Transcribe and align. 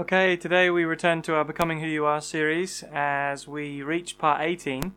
Okay, 0.00 0.36
today 0.36 0.70
we 0.70 0.84
return 0.84 1.22
to 1.22 1.34
our 1.34 1.42
Becoming 1.42 1.80
Who 1.80 1.88
You 1.88 2.06
Are 2.06 2.20
series 2.20 2.84
as 2.92 3.48
we 3.48 3.82
reach 3.82 4.16
part 4.16 4.40
18 4.40 4.92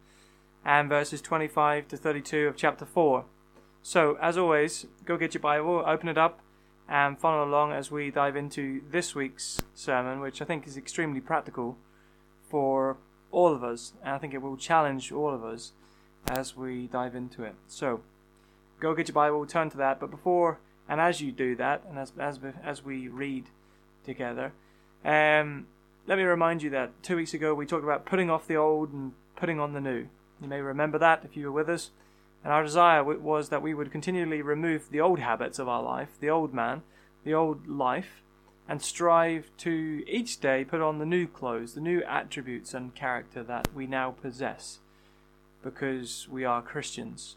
and 0.63 0.89
verses 0.89 1.23
25 1.23 1.87
to 1.87 1.97
32 1.97 2.47
of 2.47 2.55
chapter 2.55 2.85
4. 2.85 3.25
So, 3.81 4.19
as 4.21 4.37
always, 4.37 4.85
go 5.03 5.17
get 5.17 5.33
your 5.33 5.41
Bible, 5.41 5.83
open 5.87 6.07
it 6.07 6.19
up, 6.19 6.41
and 6.87 7.17
follow 7.17 7.43
along 7.43 7.71
as 7.71 7.89
we 7.89 8.11
dive 8.11 8.35
into 8.35 8.83
this 8.91 9.15
week's 9.15 9.63
sermon, 9.73 10.19
which 10.19 10.39
I 10.39 10.45
think 10.45 10.67
is 10.67 10.77
extremely 10.77 11.19
practical 11.19 11.77
for 12.47 12.97
all 13.31 13.55
of 13.55 13.63
us, 13.63 13.93
and 14.03 14.13
I 14.13 14.19
think 14.19 14.35
it 14.35 14.41
will 14.43 14.55
challenge 14.55 15.11
all 15.11 15.33
of 15.33 15.43
us 15.43 15.71
as 16.29 16.55
we 16.55 16.85
dive 16.85 17.15
into 17.15 17.41
it. 17.41 17.55
So, 17.67 18.01
go 18.79 18.93
get 18.93 19.07
your 19.07 19.15
Bible, 19.15 19.47
turn 19.47 19.71
to 19.71 19.77
that, 19.77 19.99
but 19.99 20.11
before 20.11 20.59
and 20.87 21.01
as 21.01 21.21
you 21.21 21.31
do 21.31 21.55
that, 21.55 21.81
and 21.89 21.97
as 21.97 22.13
as, 22.19 22.39
as 22.63 22.85
we 22.85 23.07
read 23.07 23.45
together, 24.05 24.53
um, 25.03 25.67
let 26.07 26.17
me 26.17 26.23
remind 26.23 26.63
you 26.63 26.69
that 26.71 27.03
two 27.03 27.15
weeks 27.15 27.33
ago 27.33 27.53
we 27.53 27.65
talked 27.65 27.83
about 27.83 28.05
putting 28.05 28.29
off 28.29 28.47
the 28.47 28.55
old 28.55 28.91
and 28.91 29.13
putting 29.35 29.59
on 29.59 29.73
the 29.73 29.81
new. 29.81 30.07
You 30.41 30.47
may 30.47 30.61
remember 30.61 30.97
that 30.97 31.21
if 31.23 31.37
you 31.37 31.45
were 31.45 31.51
with 31.51 31.69
us. 31.69 31.91
And 32.43 32.51
our 32.51 32.63
desire 32.63 33.03
was 33.03 33.49
that 33.49 33.61
we 33.61 33.73
would 33.73 33.91
continually 33.91 34.41
remove 34.41 34.89
the 34.89 35.01
old 35.01 35.19
habits 35.19 35.59
of 35.59 35.67
our 35.67 35.83
life, 35.83 36.09
the 36.19 36.29
old 36.29 36.53
man, 36.53 36.81
the 37.23 37.35
old 37.35 37.67
life, 37.67 38.23
and 38.67 38.81
strive 38.81 39.51
to 39.57 40.03
each 40.07 40.39
day 40.39 40.63
put 40.63 40.81
on 40.81 40.97
the 40.97 41.05
new 41.05 41.27
clothes, 41.27 41.73
the 41.73 41.81
new 41.81 42.01
attributes 42.03 42.73
and 42.73 42.95
character 42.95 43.43
that 43.43 43.67
we 43.75 43.85
now 43.85 44.11
possess 44.11 44.79
because 45.63 46.27
we 46.29 46.43
are 46.45 46.61
Christians. 46.61 47.35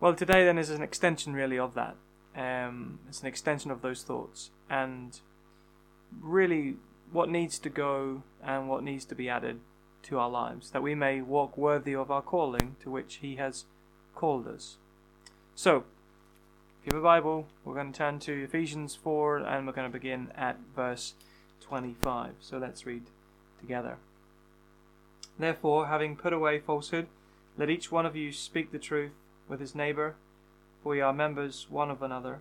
Well, 0.00 0.14
today 0.14 0.44
then 0.44 0.58
is 0.58 0.70
an 0.70 0.82
extension 0.82 1.34
really 1.34 1.58
of 1.58 1.74
that. 1.74 1.96
Um, 2.36 3.00
it's 3.08 3.20
an 3.20 3.26
extension 3.26 3.70
of 3.70 3.82
those 3.82 4.02
thoughts. 4.02 4.50
And 4.68 5.20
really 6.20 6.76
what 7.12 7.28
needs 7.28 7.58
to 7.60 7.68
go 7.68 8.22
and 8.42 8.68
what 8.68 8.82
needs 8.82 9.04
to 9.06 9.14
be 9.14 9.28
added 9.28 9.60
to 10.04 10.18
our 10.18 10.30
lives, 10.30 10.70
that 10.70 10.82
we 10.82 10.94
may 10.94 11.20
walk 11.20 11.56
worthy 11.56 11.94
of 11.94 12.10
our 12.10 12.22
calling 12.22 12.76
to 12.82 12.90
which 12.90 13.16
He 13.16 13.36
has 13.36 13.64
called 14.14 14.46
us. 14.46 14.76
So, 15.54 15.84
if 16.80 16.86
you 16.86 16.94
have 16.94 17.02
a 17.02 17.04
Bible, 17.04 17.46
we're 17.64 17.74
going 17.74 17.92
to 17.92 17.98
turn 17.98 18.18
to 18.20 18.44
Ephesians 18.44 18.94
4 18.94 19.38
and 19.38 19.66
we're 19.66 19.74
going 19.74 19.90
to 19.90 19.92
begin 19.92 20.28
at 20.34 20.58
verse 20.74 21.12
25. 21.60 22.32
So 22.40 22.56
let's 22.56 22.86
read 22.86 23.02
together. 23.60 23.98
Therefore, 25.38 25.88
having 25.88 26.16
put 26.16 26.32
away 26.32 26.58
falsehood, 26.58 27.06
let 27.58 27.68
each 27.68 27.92
one 27.92 28.06
of 28.06 28.16
you 28.16 28.32
speak 28.32 28.72
the 28.72 28.78
truth 28.78 29.12
with 29.48 29.60
his 29.60 29.74
neighbor, 29.74 30.14
for 30.82 30.90
we 30.90 31.00
are 31.02 31.12
members 31.12 31.66
one 31.68 31.90
of 31.90 32.00
another. 32.02 32.40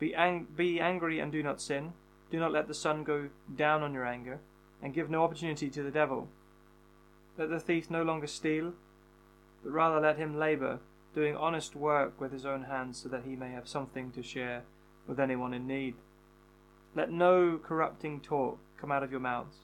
Be, 0.00 0.14
ang- 0.14 0.48
be 0.56 0.80
angry 0.80 1.20
and 1.20 1.30
do 1.30 1.42
not 1.42 1.60
sin. 1.60 1.92
Do 2.34 2.40
not 2.40 2.50
let 2.50 2.66
the 2.66 2.74
sun 2.74 3.04
go 3.04 3.28
down 3.54 3.84
on 3.84 3.94
your 3.94 4.04
anger, 4.04 4.40
and 4.82 4.92
give 4.92 5.08
no 5.08 5.22
opportunity 5.22 5.70
to 5.70 5.84
the 5.84 5.90
devil. 5.92 6.26
Let 7.38 7.48
the 7.48 7.60
thief 7.60 7.92
no 7.92 8.02
longer 8.02 8.26
steal, 8.26 8.72
but 9.62 9.70
rather 9.70 10.00
let 10.00 10.16
him 10.16 10.36
labor, 10.36 10.80
doing 11.14 11.36
honest 11.36 11.76
work 11.76 12.20
with 12.20 12.32
his 12.32 12.44
own 12.44 12.64
hands, 12.64 13.00
so 13.00 13.08
that 13.08 13.22
he 13.24 13.36
may 13.36 13.52
have 13.52 13.68
something 13.68 14.10
to 14.10 14.22
share 14.24 14.64
with 15.06 15.20
anyone 15.20 15.54
in 15.54 15.68
need. 15.68 15.94
Let 16.96 17.12
no 17.12 17.56
corrupting 17.56 18.18
talk 18.22 18.58
come 18.80 18.90
out 18.90 19.04
of 19.04 19.12
your 19.12 19.20
mouths, 19.20 19.58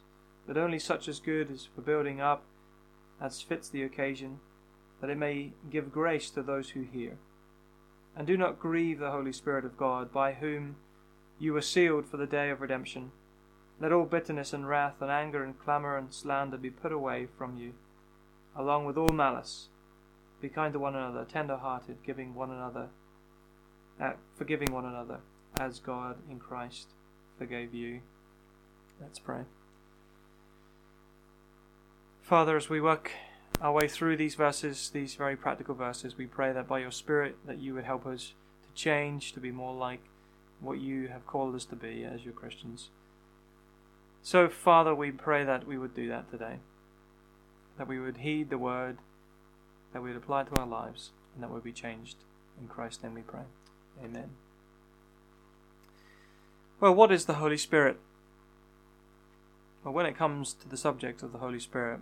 but 0.47 0.57
only 0.57 0.79
such 0.79 1.09
as 1.09 1.19
good 1.19 1.51
is 1.51 1.69
for 1.75 1.81
building 1.81 2.21
up, 2.21 2.45
as 3.21 3.43
fits 3.43 3.69
the 3.69 3.83
occasion, 3.83 4.39
that 5.01 5.11
it 5.11 5.19
may 5.19 5.55
give 5.73 5.91
grace 5.91 6.31
to 6.31 6.41
those 6.41 6.71
who 6.71 6.83
hear. 6.83 7.19
And 8.15 8.29
do 8.29 8.37
not 8.37 8.61
grieve 8.61 9.01
the 9.01 9.11
Holy 9.11 9.33
Spirit 9.33 9.65
of 9.65 9.77
God, 9.77 10.13
by 10.13 10.35
whom 10.35 10.77
you 11.41 11.55
were 11.55 11.63
sealed 11.63 12.07
for 12.07 12.19
the 12.19 12.27
day 12.27 12.51
of 12.51 12.61
redemption. 12.61 13.11
Let 13.81 13.93
all 13.93 14.05
bitterness 14.05 14.53
and 14.53 14.69
wrath 14.69 15.01
and 15.01 15.11
anger 15.11 15.43
and 15.43 15.59
clamour 15.59 15.97
and 15.97 16.13
slander 16.13 16.59
be 16.59 16.71
put 16.71 16.93
away 16.93 17.27
from 17.39 17.57
you, 17.57 17.73
along 18.55 18.85
with 18.85 18.99
all 18.99 19.09
malice. 19.09 19.69
Be 20.43 20.51
kind 20.51 20.73
to 20.75 20.79
one 20.79 20.95
another, 20.95 21.25
tender 21.25 21.57
hearted, 21.57 21.97
giving 22.05 22.35
one 22.35 22.51
another, 22.51 22.89
uh, 23.99 24.13
forgiving 24.37 24.71
one 24.73 24.85
another, 24.85 25.21
as 25.59 25.81
God 25.81 26.17
in 26.31 26.39
Christ 26.39 26.89
forgave 27.39 27.73
you. 27.73 28.01
Let's 29.01 29.19
pray. 29.19 29.45
Father, 32.21 32.57
as 32.57 32.69
we 32.69 32.83
work 32.83 33.13
our 33.63 33.73
way 33.73 33.89
through 33.89 34.19
these 34.19 34.35
verses, 34.35 34.91
these 34.93 35.15
very 35.15 35.37
practical 35.37 35.75
verses, 35.75 36.19
we 36.19 36.27
pray 36.27 36.53
that 36.53 36.69
by 36.69 36.81
your 36.81 36.91
Spirit 36.91 37.37
that 37.47 37.59
you 37.59 37.75
would 37.75 37.85
help 37.85 38.07
us 38.07 38.35
to 38.67 38.75
change, 38.75 39.33
to 39.33 39.41
be 39.41 39.51
more 39.51 39.75
like 39.75 40.01
what 40.61 40.81
you 40.81 41.09
have 41.09 41.27
called 41.27 41.55
us 41.55 41.65
to 41.67 41.77
be 41.77 42.05
as 42.05 42.25
your 42.25 42.35
Christians. 42.35 42.89
So, 44.23 44.49
Father, 44.49 44.95
we 44.95 45.11
pray 45.11 45.45
that 45.45 45.67
we 45.67 45.79
would 45.79 45.95
do 45.95 46.09
that 46.09 46.31
today. 46.31 46.57
That 47.79 47.89
we 47.89 47.99
would 47.99 48.19
heed 48.19 48.51
the 48.51 48.59
word, 48.59 48.99
that 49.93 50.03
we 50.03 50.11
would 50.11 50.19
apply 50.19 50.43
it 50.43 50.49
to 50.49 50.61
our 50.61 50.67
lives, 50.67 51.11
and 51.35 51.43
that 51.43 51.49
we 51.49 51.55
would 51.55 51.65
be 51.65 51.73
changed. 51.73 52.17
In 52.61 52.69
Christ's 52.69 53.03
name 53.03 53.15
we 53.15 53.23
pray. 53.23 53.45
Amen. 54.05 54.31
Well, 56.79 56.95
what 56.95 57.13
is 57.13 57.25
the 57.25 57.35
Holy 57.35 57.57
Spirit? 57.57 57.99
Well, 59.83 59.95
when 59.95 60.07
it 60.07 60.17
comes 60.17 60.53
to 60.55 60.69
the 60.69 60.77
subject 60.77 61.23
of 61.23 61.33
the 61.33 61.39
Holy 61.39 61.61
Spirit, 61.61 62.01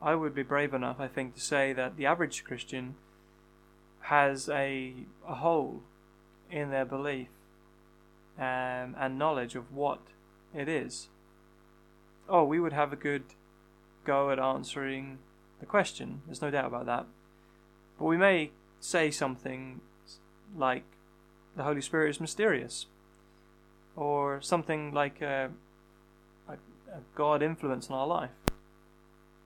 I 0.00 0.14
would 0.14 0.34
be 0.34 0.42
brave 0.42 0.72
enough, 0.72 1.00
I 1.00 1.08
think, 1.08 1.34
to 1.34 1.40
say 1.40 1.72
that 1.74 1.96
the 1.96 2.06
average 2.06 2.44
Christian 2.44 2.94
has 4.00 4.48
a, 4.48 4.94
a 5.26 5.34
hole 5.36 5.82
in 6.50 6.70
their 6.70 6.84
belief 6.84 7.28
um, 8.38 8.94
and 8.98 9.18
knowledge 9.18 9.54
of 9.54 9.72
what 9.72 10.00
it 10.54 10.68
is. 10.68 11.08
Oh, 12.28 12.44
we 12.44 12.60
would 12.60 12.72
have 12.72 12.92
a 12.92 12.96
good 12.96 13.24
go 14.04 14.30
at 14.30 14.38
answering 14.38 15.18
the 15.60 15.66
question. 15.66 16.22
There's 16.26 16.42
no 16.42 16.50
doubt 16.50 16.66
about 16.66 16.86
that. 16.86 17.06
But 17.98 18.06
we 18.06 18.16
may 18.16 18.50
say 18.80 19.10
something 19.10 19.80
like 20.56 20.84
the 21.56 21.62
Holy 21.62 21.80
Spirit 21.80 22.10
is 22.10 22.20
mysterious, 22.20 22.86
or 23.96 24.40
something 24.42 24.92
like 24.92 25.22
a, 25.22 25.50
a, 26.48 26.52
a 26.52 27.00
God 27.14 27.42
influence 27.42 27.88
in 27.88 27.94
our 27.94 28.06
life, 28.06 28.30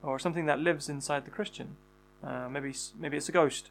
or 0.03 0.19
something 0.19 0.45
that 0.47 0.59
lives 0.59 0.89
inside 0.89 1.25
the 1.25 1.31
Christian. 1.31 1.77
Uh, 2.23 2.49
maybe 2.49 2.73
maybe 2.99 3.17
it's 3.17 3.29
a 3.29 3.31
ghost, 3.31 3.69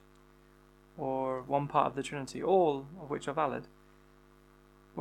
or 0.97 1.43
one 1.43 1.69
part 1.69 1.89
of 1.89 1.95
the 1.95 2.03
Trinity, 2.03 2.43
all 2.43 2.87
of 3.03 3.11
which 3.11 3.29
are 3.29 3.35
valid. 3.35 3.67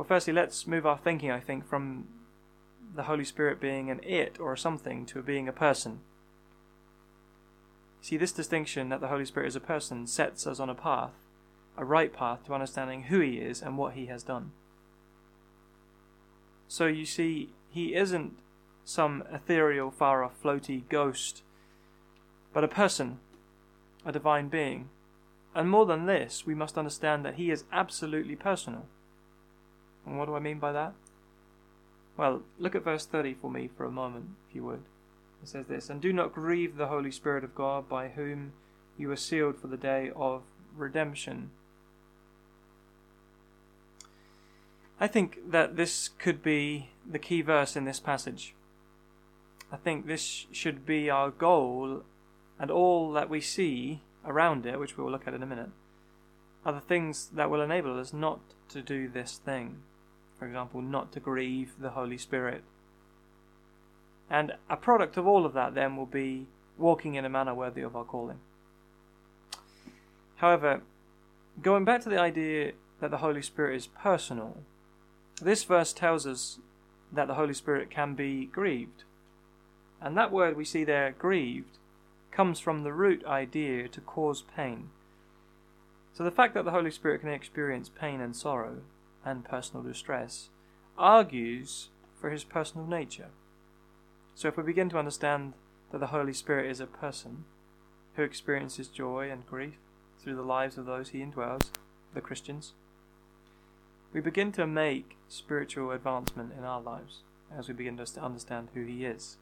Well, 0.00 0.06
firstly, 0.06 0.32
let's 0.32 0.66
move 0.66 0.86
our 0.86 0.96
thinking, 0.96 1.30
I 1.30 1.40
think, 1.40 1.68
from 1.68 2.06
the 2.96 3.02
Holy 3.02 3.22
Spirit 3.22 3.60
being 3.60 3.90
an 3.90 4.00
it 4.02 4.40
or 4.40 4.56
something 4.56 5.04
to 5.04 5.20
being 5.20 5.46
a 5.46 5.52
person. 5.52 6.00
See, 8.00 8.16
this 8.16 8.32
distinction 8.32 8.88
that 8.88 9.02
the 9.02 9.08
Holy 9.08 9.26
Spirit 9.26 9.48
is 9.48 9.56
a 9.56 9.60
person 9.60 10.06
sets 10.06 10.46
us 10.46 10.58
on 10.58 10.70
a 10.70 10.74
path, 10.74 11.12
a 11.76 11.84
right 11.84 12.14
path 12.14 12.46
to 12.46 12.54
understanding 12.54 13.02
who 13.02 13.20
He 13.20 13.40
is 13.40 13.60
and 13.60 13.76
what 13.76 13.92
He 13.92 14.06
has 14.06 14.22
done. 14.22 14.52
So 16.66 16.86
you 16.86 17.04
see, 17.04 17.50
He 17.68 17.94
isn't 17.94 18.38
some 18.86 19.22
ethereal, 19.30 19.90
far 19.90 20.24
off, 20.24 20.42
floaty 20.42 20.88
ghost, 20.88 21.42
but 22.54 22.64
a 22.64 22.68
person, 22.68 23.18
a 24.06 24.12
divine 24.12 24.48
being. 24.48 24.88
And 25.54 25.68
more 25.68 25.84
than 25.84 26.06
this, 26.06 26.46
we 26.46 26.54
must 26.54 26.78
understand 26.78 27.22
that 27.26 27.34
He 27.34 27.50
is 27.50 27.64
absolutely 27.70 28.34
personal. 28.34 28.86
And 30.06 30.18
what 30.18 30.26
do 30.26 30.34
I 30.34 30.40
mean 30.40 30.58
by 30.58 30.72
that? 30.72 30.94
Well, 32.16 32.42
look 32.58 32.74
at 32.74 32.84
verse 32.84 33.06
30 33.06 33.34
for 33.34 33.50
me 33.50 33.68
for 33.76 33.84
a 33.84 33.90
moment, 33.90 34.30
if 34.48 34.54
you 34.54 34.64
would. 34.64 34.82
It 35.42 35.48
says 35.48 35.66
this 35.66 35.88
And 35.88 36.00
do 36.00 36.12
not 36.12 36.34
grieve 36.34 36.76
the 36.76 36.88
Holy 36.88 37.10
Spirit 37.10 37.44
of 37.44 37.54
God, 37.54 37.88
by 37.88 38.08
whom 38.08 38.52
you 38.98 39.08
were 39.08 39.16
sealed 39.16 39.58
for 39.58 39.68
the 39.68 39.76
day 39.76 40.10
of 40.14 40.42
redemption. 40.76 41.50
I 45.00 45.06
think 45.06 45.50
that 45.50 45.76
this 45.76 46.10
could 46.18 46.42
be 46.42 46.90
the 47.10 47.18
key 47.18 47.40
verse 47.40 47.74
in 47.74 47.86
this 47.86 48.00
passage. 48.00 48.54
I 49.72 49.76
think 49.76 50.06
this 50.06 50.46
should 50.52 50.84
be 50.84 51.08
our 51.08 51.30
goal, 51.30 52.02
and 52.58 52.70
all 52.70 53.12
that 53.12 53.30
we 53.30 53.40
see 53.40 54.02
around 54.26 54.66
it, 54.66 54.78
which 54.78 54.98
we 54.98 55.04
will 55.04 55.10
look 55.10 55.26
at 55.26 55.32
in 55.32 55.42
a 55.42 55.46
minute, 55.46 55.70
are 56.66 56.74
the 56.74 56.80
things 56.80 57.30
that 57.32 57.48
will 57.48 57.62
enable 57.62 57.98
us 57.98 58.12
not 58.12 58.40
to 58.68 58.82
do 58.82 59.08
this 59.08 59.40
thing 59.42 59.78
for 60.40 60.46
example, 60.46 60.80
not 60.80 61.12
to 61.12 61.20
grieve 61.20 61.74
the 61.78 61.90
Holy 61.90 62.16
Spirit. 62.16 62.64
And 64.30 64.54
a 64.70 64.76
product 64.76 65.18
of 65.18 65.26
all 65.26 65.44
of 65.44 65.52
that 65.52 65.74
then 65.74 65.98
will 65.98 66.06
be 66.06 66.46
walking 66.78 67.14
in 67.14 67.26
a 67.26 67.28
manner 67.28 67.54
worthy 67.54 67.82
of 67.82 67.94
our 67.94 68.04
calling. 68.04 68.38
However, 70.36 70.80
going 71.60 71.84
back 71.84 72.00
to 72.00 72.08
the 72.08 72.18
idea 72.18 72.72
that 73.00 73.10
the 73.10 73.18
Holy 73.18 73.42
Spirit 73.42 73.76
is 73.76 73.86
personal, 73.86 74.56
this 75.42 75.62
verse 75.64 75.92
tells 75.92 76.26
us 76.26 76.58
that 77.12 77.28
the 77.28 77.34
Holy 77.34 77.52
Spirit 77.52 77.90
can 77.90 78.14
be 78.14 78.46
grieved. 78.46 79.04
And 80.00 80.16
that 80.16 80.32
word 80.32 80.56
we 80.56 80.64
see 80.64 80.84
there, 80.84 81.14
grieved, 81.18 81.76
comes 82.30 82.58
from 82.60 82.82
the 82.82 82.94
root 82.94 83.22
idea 83.26 83.88
to 83.88 84.00
cause 84.00 84.42
pain. 84.56 84.88
So 86.14 86.24
the 86.24 86.30
fact 86.30 86.54
that 86.54 86.64
the 86.64 86.70
Holy 86.70 86.90
Spirit 86.90 87.20
can 87.20 87.28
experience 87.28 87.90
pain 87.90 88.22
and 88.22 88.34
sorrow 88.34 88.78
and 89.24 89.44
personal 89.44 89.82
distress, 89.82 90.48
argues 90.96 91.88
for 92.20 92.30
his 92.30 92.44
personal 92.44 92.86
nature. 92.86 93.28
So 94.34 94.48
if 94.48 94.56
we 94.56 94.62
begin 94.62 94.88
to 94.90 94.98
understand 94.98 95.54
that 95.92 95.98
the 95.98 96.08
Holy 96.08 96.32
Spirit 96.32 96.70
is 96.70 96.80
a 96.80 96.86
person 96.86 97.44
who 98.16 98.22
experiences 98.22 98.88
joy 98.88 99.30
and 99.30 99.46
grief 99.46 99.78
through 100.22 100.36
the 100.36 100.42
lives 100.42 100.78
of 100.78 100.86
those 100.86 101.10
he 101.10 101.18
indwells, 101.18 101.70
the 102.14 102.20
Christians, 102.20 102.72
we 104.12 104.20
begin 104.20 104.52
to 104.52 104.66
make 104.66 105.16
spiritual 105.28 105.92
advancement 105.92 106.52
in 106.56 106.64
our 106.64 106.80
lives 106.80 107.20
as 107.56 107.68
we 107.68 107.74
begin 107.74 107.96
to 107.96 108.20
understand 108.20 108.68
who 108.74 108.84
he 108.84 109.04
is. 109.04 109.36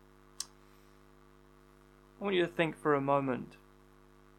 I 2.20 2.24
want 2.24 2.36
you 2.36 2.42
to 2.42 2.52
think 2.52 2.76
for 2.76 2.94
a 2.94 3.00
moment 3.00 3.56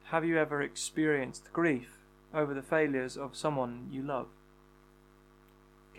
have 0.06 0.25
you 0.25 0.38
ever 0.38 0.62
experienced 0.62 1.53
grief 1.53 2.00
over 2.33 2.53
the 2.53 2.63
failures 2.63 3.15
of 3.15 3.35
someone 3.35 3.88
you 3.92 4.01
love? 4.01 4.27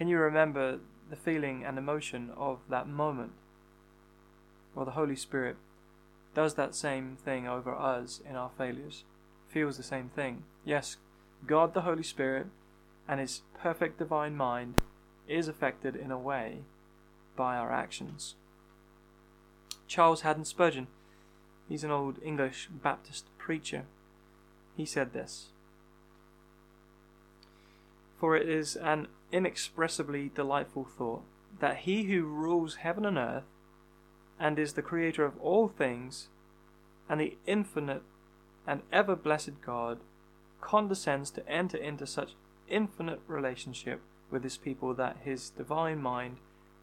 Can 0.01 0.09
you 0.09 0.17
remember 0.17 0.79
the 1.11 1.17
feeling 1.17 1.63
and 1.63 1.77
emotion 1.77 2.31
of 2.35 2.61
that 2.71 2.89
moment? 2.89 3.33
Well, 4.75 4.87
the 4.87 4.93
Holy 4.93 5.15
Spirit 5.15 5.57
does 6.35 6.55
that 6.55 6.75
same 6.75 7.19
thing 7.23 7.47
over 7.47 7.75
us 7.75 8.23
in 8.27 8.35
our 8.35 8.51
failures, 8.57 9.05
feels 9.51 9.77
the 9.77 9.83
same 9.83 10.09
thing. 10.09 10.45
Yes, 10.65 10.97
God 11.47 11.75
the 11.75 11.83
Holy 11.83 12.03
Spirit 12.03 12.47
and 13.07 13.21
His 13.21 13.43
perfect 13.61 13.99
divine 13.99 14.35
mind 14.37 14.81
is 15.29 15.49
affected 15.49 15.95
in 15.95 16.11
a 16.11 16.19
way 16.19 16.61
by 17.37 17.59
our 17.59 17.71
actions. 17.71 18.37
Charles 19.87 20.23
Haddon 20.23 20.47
Spurgeon, 20.47 20.87
he's 21.69 21.85
an 21.85 21.91
old 21.91 22.17
English 22.25 22.71
Baptist 22.73 23.27
preacher, 23.37 23.85
he 24.79 24.87
said 24.87 25.13
this 25.13 25.49
For 28.19 28.35
it 28.35 28.49
is 28.49 28.77
an 28.77 29.07
inexpressibly 29.33 30.31
delightful 30.35 30.85
thought 30.85 31.23
that 31.61 31.79
he 31.79 32.05
who 32.05 32.25
rules 32.25 32.77
heaven 32.77 33.05
and 33.05 33.19
earth 33.19 33.45
and 34.39 34.59
is 34.59 34.73
the 34.73 34.83
creator 34.83 35.25
of 35.25 35.39
all 35.41 35.69
things 35.69 36.29
and 37.09 37.21
the 37.21 37.37
infinite 37.47 38.03
and 38.67 38.83
ever 38.93 39.17
blessed 39.17 39.61
God 39.65 39.99
condescends 40.61 41.31
to 41.33 41.49
enter 41.49 41.77
into 41.77 42.07
such 42.07 42.35
infinite 42.69 43.21
relationship 43.27 44.01
with 44.31 44.45
his 44.45 44.57
people 44.57 44.95
that 44.95 45.19
his 45.25 45.51
divine 45.51 46.01
mind 46.01 46.37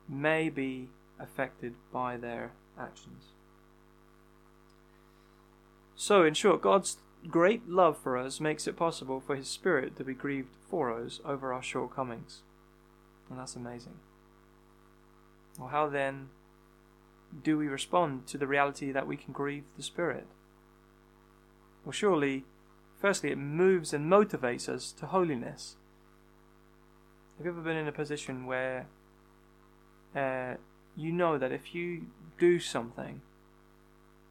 may 0.08 0.50
be 0.50 0.90
affected 1.20 1.74
by 1.92 2.18
their 2.18 2.52
actions. 2.80 3.32
So, 5.96 6.24
in 6.24 6.34
short, 6.34 6.62
God's 6.62 6.98
great 7.30 7.68
love 7.68 7.98
for 7.98 8.18
us 8.18 8.40
makes 8.40 8.68
it 8.68 8.78
possible 8.78 9.20
for 9.20 9.36
his 9.36 9.48
Spirit 9.48 9.96
to 9.98 10.04
be 10.04 10.14
grieved 10.14 10.56
for 10.70 10.94
us 10.94 11.20
over 11.26 11.54
our 11.54 11.64
shortcomings. 11.64 12.42
And 13.30 13.40
that's 13.40 13.56
amazing. 13.56 14.00
Well, 15.58 15.70
how 15.70 15.88
then 15.90 16.30
do 17.44 17.58
we 17.58 17.68
respond 17.68 18.28
to 18.28 18.38
the 18.38 18.48
reality 18.48 18.92
that 18.92 19.08
we 19.08 19.18
can 19.18 19.34
grieve 19.34 19.66
the 19.76 19.84
Spirit? 19.84 20.28
Well, 21.84 21.92
surely, 21.92 22.46
firstly, 23.00 23.32
it 23.32 23.38
moves 23.38 23.94
and 23.94 24.12
motivates 24.12 24.70
us 24.70 24.92
to 24.94 25.08
holiness. 25.08 25.76
Have 27.38 27.46
you 27.46 27.52
ever 27.52 27.62
been 27.62 27.78
in 27.78 27.88
a 27.88 27.92
position 27.92 28.46
where 28.46 28.88
uh, 30.16 30.56
you 30.96 31.12
know 31.12 31.38
that 31.38 31.52
if 31.52 31.76
you 31.76 32.08
do 32.40 32.60
something, 32.60 33.22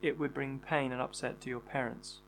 it 0.02 0.18
would 0.18 0.34
bring 0.34 0.58
pain 0.58 0.92
and 0.92 1.00
upset 1.00 1.40
to 1.42 1.50
your 1.50 1.60
parents? 1.60 2.20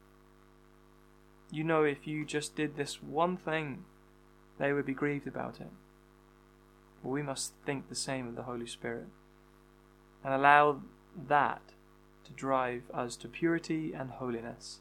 You 1.50 1.64
know 1.64 1.82
if 1.82 2.06
you 2.06 2.24
just 2.24 2.54
did 2.54 2.76
this 2.76 3.02
one 3.02 3.36
thing, 3.36 3.84
they 4.58 4.72
would 4.72 4.86
be 4.86 4.94
grieved 4.94 5.26
about 5.26 5.60
it. 5.60 5.70
Well, 7.02 7.12
we 7.12 7.22
must 7.22 7.52
think 7.64 7.88
the 7.88 7.94
same 7.94 8.26
of 8.28 8.36
the 8.36 8.42
Holy 8.42 8.66
Spirit 8.66 9.06
and 10.24 10.34
allow 10.34 10.80
that 11.28 11.62
to 12.24 12.32
drive 12.32 12.82
us 12.92 13.16
to 13.16 13.28
purity 13.28 13.92
and 13.92 14.10
holiness. 14.10 14.80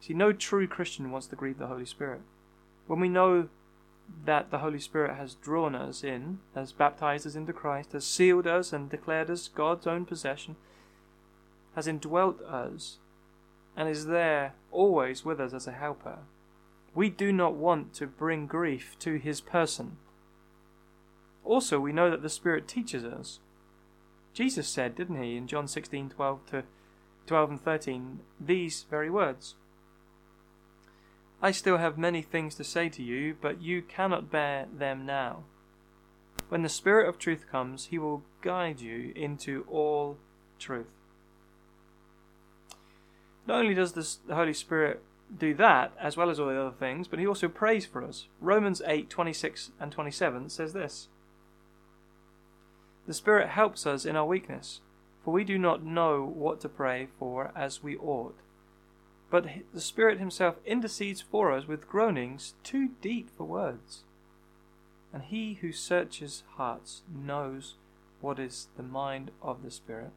See, 0.00 0.14
no 0.14 0.32
true 0.32 0.66
Christian 0.66 1.10
wants 1.10 1.28
to 1.28 1.36
grieve 1.36 1.58
the 1.58 1.68
Holy 1.68 1.86
Spirit. 1.86 2.20
When 2.86 3.00
we 3.00 3.08
know 3.08 3.48
that 4.26 4.50
the 4.50 4.58
Holy 4.58 4.78
Spirit 4.78 5.16
has 5.16 5.34
drawn 5.34 5.74
us 5.74 6.04
in, 6.04 6.40
has 6.54 6.72
baptized 6.72 7.26
us 7.26 7.34
into 7.34 7.54
Christ, 7.54 7.92
has 7.92 8.06
sealed 8.06 8.46
us 8.46 8.72
and 8.72 8.90
declared 8.90 9.30
us 9.30 9.48
God's 9.48 9.86
own 9.86 10.04
possession, 10.04 10.56
has 11.74 11.86
indwelt 11.86 12.42
us, 12.42 12.98
and 13.76 13.88
is 13.88 14.06
there 14.06 14.54
always 14.70 15.24
with 15.24 15.40
us 15.40 15.52
as 15.52 15.66
a 15.66 15.72
helper. 15.72 16.18
We 16.94 17.10
do 17.10 17.32
not 17.32 17.54
want 17.54 17.92
to 17.94 18.06
bring 18.06 18.46
grief 18.46 18.96
to 19.00 19.16
his 19.16 19.40
person. 19.40 19.96
Also, 21.44 21.80
we 21.80 21.92
know 21.92 22.10
that 22.10 22.22
the 22.22 22.28
Spirit 22.28 22.68
teaches 22.68 23.04
us. 23.04 23.40
Jesus 24.32 24.68
said, 24.68 24.94
didn't 24.94 25.22
he, 25.22 25.36
in 25.36 25.46
John 25.46 25.68
16 25.68 26.10
12 26.10 26.46
to 26.46 26.64
12 27.26 27.50
and 27.50 27.60
13, 27.64 28.20
these 28.40 28.84
very 28.90 29.10
words 29.10 29.54
I 31.44 31.50
still 31.50 31.76
have 31.76 31.98
many 31.98 32.22
things 32.22 32.54
to 32.54 32.64
say 32.64 32.88
to 32.88 33.02
you, 33.02 33.36
but 33.38 33.60
you 33.60 33.82
cannot 33.82 34.30
bear 34.30 34.66
them 34.72 35.04
now. 35.04 35.44
When 36.48 36.62
the 36.62 36.70
Spirit 36.70 37.06
of 37.06 37.18
truth 37.18 37.44
comes, 37.50 37.86
he 37.86 37.98
will 37.98 38.22
guide 38.40 38.80
you 38.80 39.12
into 39.14 39.66
all 39.70 40.16
truth. 40.58 40.86
Not 43.46 43.60
only 43.60 43.74
does 43.74 43.92
the 43.92 44.34
Holy 44.34 44.54
Spirit 44.54 45.02
do 45.36 45.54
that, 45.54 45.92
as 46.00 46.16
well 46.16 46.30
as 46.30 46.38
all 46.38 46.48
the 46.48 46.60
other 46.60 46.76
things, 46.76 47.08
but 47.08 47.18
he 47.18 47.26
also 47.26 47.48
prays 47.48 47.84
for 47.84 48.02
us. 48.02 48.28
Romans 48.40 48.80
8 48.86 49.10
26 49.10 49.72
and 49.80 49.92
27 49.92 50.48
says 50.48 50.72
this 50.72 51.08
The 53.06 53.14
Spirit 53.14 53.50
helps 53.50 53.86
us 53.86 54.04
in 54.04 54.16
our 54.16 54.26
weakness, 54.26 54.80
for 55.24 55.32
we 55.32 55.44
do 55.44 55.58
not 55.58 55.84
know 55.84 56.24
what 56.24 56.60
to 56.60 56.68
pray 56.68 57.08
for 57.18 57.52
as 57.56 57.82
we 57.82 57.96
ought 57.96 58.36
but 59.34 59.48
the 59.72 59.80
Spirit 59.80 60.20
Himself 60.20 60.54
intercedes 60.64 61.20
for 61.20 61.50
us 61.50 61.66
with 61.66 61.88
groanings 61.88 62.54
too 62.62 62.90
deep 63.00 63.30
for 63.36 63.42
words. 63.42 64.04
And 65.12 65.24
He 65.24 65.54
who 65.54 65.72
searches 65.72 66.44
hearts 66.56 67.02
knows 67.12 67.74
what 68.20 68.38
is 68.38 68.68
the 68.76 68.84
mind 68.84 69.32
of 69.42 69.64
the 69.64 69.72
Spirit, 69.72 70.12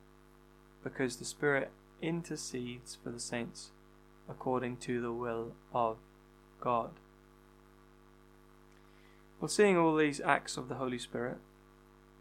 because 0.83 1.15
the 1.15 1.25
Spirit 1.25 1.71
intercedes 2.01 2.97
for 3.01 3.09
the 3.09 3.19
saints 3.19 3.71
according 4.29 4.77
to 4.77 5.01
the 5.01 5.11
will 5.11 5.53
of 5.73 5.97
God. 6.59 6.91
Well, 9.39 9.47
seeing 9.47 9.77
all 9.77 9.95
these 9.95 10.19
acts 10.21 10.57
of 10.57 10.67
the 10.67 10.75
Holy 10.75 10.97
Spirit, 10.97 11.37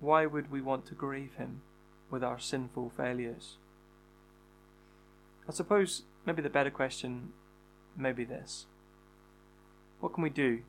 why 0.00 0.26
would 0.26 0.50
we 0.50 0.60
want 0.60 0.86
to 0.86 0.94
grieve 0.94 1.34
Him 1.36 1.62
with 2.10 2.22
our 2.22 2.38
sinful 2.38 2.92
failures? 2.96 3.56
I 5.48 5.52
suppose 5.52 6.02
maybe 6.26 6.42
the 6.42 6.50
better 6.50 6.70
question 6.70 7.32
may 7.96 8.12
be 8.12 8.24
this 8.24 8.66
What 10.00 10.12
can 10.12 10.22
we 10.22 10.30
do 10.30 10.60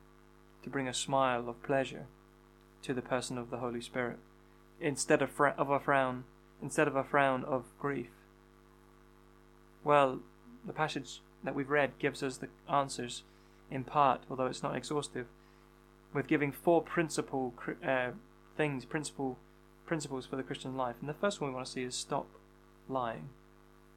to 0.62 0.70
bring 0.70 0.88
a 0.88 0.94
smile 0.94 1.48
of 1.48 1.62
pleasure 1.62 2.06
to 2.82 2.94
the 2.94 3.02
person 3.02 3.36
of 3.36 3.50
the 3.50 3.58
Holy 3.58 3.80
Spirit 3.80 4.18
instead 4.80 5.20
of, 5.20 5.30
fr- 5.30 5.48
of 5.48 5.68
a 5.68 5.80
frown, 5.80 6.24
instead 6.62 6.88
of 6.88 6.96
a 6.96 7.04
frown 7.04 7.44
of 7.44 7.64
grief? 7.78 8.10
Well, 9.88 10.20
the 10.66 10.74
passage 10.74 11.22
that 11.42 11.54
we've 11.54 11.70
read 11.70 11.98
gives 11.98 12.22
us 12.22 12.36
the 12.36 12.48
answers 12.70 13.22
in 13.70 13.84
part, 13.84 14.20
although 14.28 14.44
it's 14.44 14.62
not 14.62 14.76
exhaustive, 14.76 15.28
with 16.12 16.26
giving 16.26 16.52
four 16.52 16.82
principal 16.82 17.54
uh, 17.82 18.10
things, 18.54 18.84
principal 18.84 19.38
principles 19.86 20.26
for 20.26 20.36
the 20.36 20.42
Christian 20.42 20.76
life. 20.76 20.96
And 21.00 21.08
the 21.08 21.14
first 21.14 21.40
one 21.40 21.48
we 21.48 21.54
want 21.54 21.68
to 21.68 21.72
see 21.72 21.84
is 21.84 21.94
stop 21.94 22.26
lying. 22.86 23.30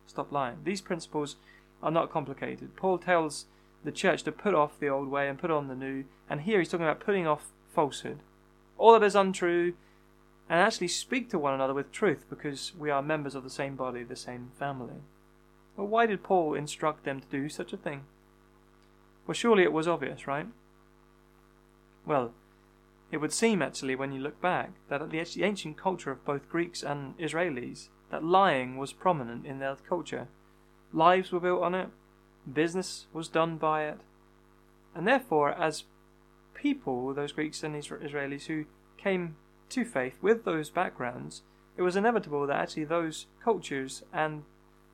Stop 0.08 0.32
lying. 0.32 0.60
These 0.64 0.80
principles 0.80 1.36
are 1.84 1.92
not 1.92 2.10
complicated. 2.10 2.78
Paul 2.78 2.98
tells 2.98 3.48
the 3.84 3.92
church 3.92 4.24
to 4.24 4.32
put 4.32 4.56
off 4.56 4.80
the 4.80 4.88
old 4.88 5.10
way 5.10 5.28
and 5.28 5.38
put 5.38 5.52
on 5.52 5.68
the 5.68 5.76
new, 5.76 6.06
and 6.30 6.40
here 6.40 6.60
he's 6.60 6.70
talking 6.70 6.86
about 6.86 7.02
putting 7.02 7.28
off 7.28 7.52
falsehood. 7.76 8.20
All 8.78 8.94
that 8.94 9.06
is 9.06 9.14
untrue, 9.14 9.74
and 10.50 10.62
actually 10.62 10.88
speak 10.88 11.30
to 11.32 11.38
one 11.38 11.54
another 11.54 11.74
with 11.74 11.92
truth 11.92 12.24
because 12.30 12.72
we 12.80 12.90
are 12.90 13.02
members 13.02 13.36
of 13.36 13.44
the 13.44 13.50
same 13.50 13.76
body, 13.76 14.04
the 14.04 14.16
same 14.16 14.52
family. 14.58 15.02
Well, 15.76 15.88
why 15.88 16.06
did 16.06 16.24
Paul 16.24 16.54
instruct 16.54 17.06
them 17.06 17.20
to 17.20 17.28
do 17.28 17.50
such 17.50 17.74
a 17.74 17.78
thing? 17.78 18.04
Well, 19.26 19.34
surely 19.34 19.64
it 19.64 19.74
was 19.74 19.88
obvious, 19.88 20.28
right? 20.28 20.48
Well, 22.06 22.34
it 23.12 23.18
would 23.18 23.34
seem 23.34 23.62
actually, 23.62 23.96
when 23.96 24.12
you 24.12 24.22
look 24.22 24.42
back, 24.42 24.72
that 24.90 25.02
at 25.02 25.10
the 25.10 25.44
ancient 25.44 25.78
culture 25.78 26.12
of 26.12 26.26
both 26.26 26.50
Greeks 26.50 26.84
and 26.84 27.18
Israelis 27.18 27.90
that 28.10 28.24
lying 28.24 28.78
was 28.78 28.94
prominent 28.94 29.46
in 29.46 29.60
their 29.60 29.76
culture. 29.88 30.28
Lives 30.94 31.32
were 31.32 31.40
built 31.40 31.64
on 31.64 31.74
it, 31.74 31.90
business 32.52 33.08
was 33.14 33.30
done 33.30 33.58
by 33.58 33.86
it, 33.86 34.00
and 34.94 35.08
therefore, 35.08 35.52
as 35.52 35.86
people, 36.54 37.14
those 37.14 37.32
Greeks 37.32 37.64
and 37.64 37.76
Israelis 37.76 38.48
who 38.48 38.66
came 38.98 39.36
to 39.70 39.86
faith 39.86 40.16
with 40.22 40.44
those 40.44 40.70
backgrounds, 40.70 41.44
it 41.78 41.82
was 41.82 41.96
inevitable 41.96 42.46
that 42.48 42.58
actually 42.58 42.84
those 42.84 43.28
cultures 43.44 44.04
and 44.14 44.44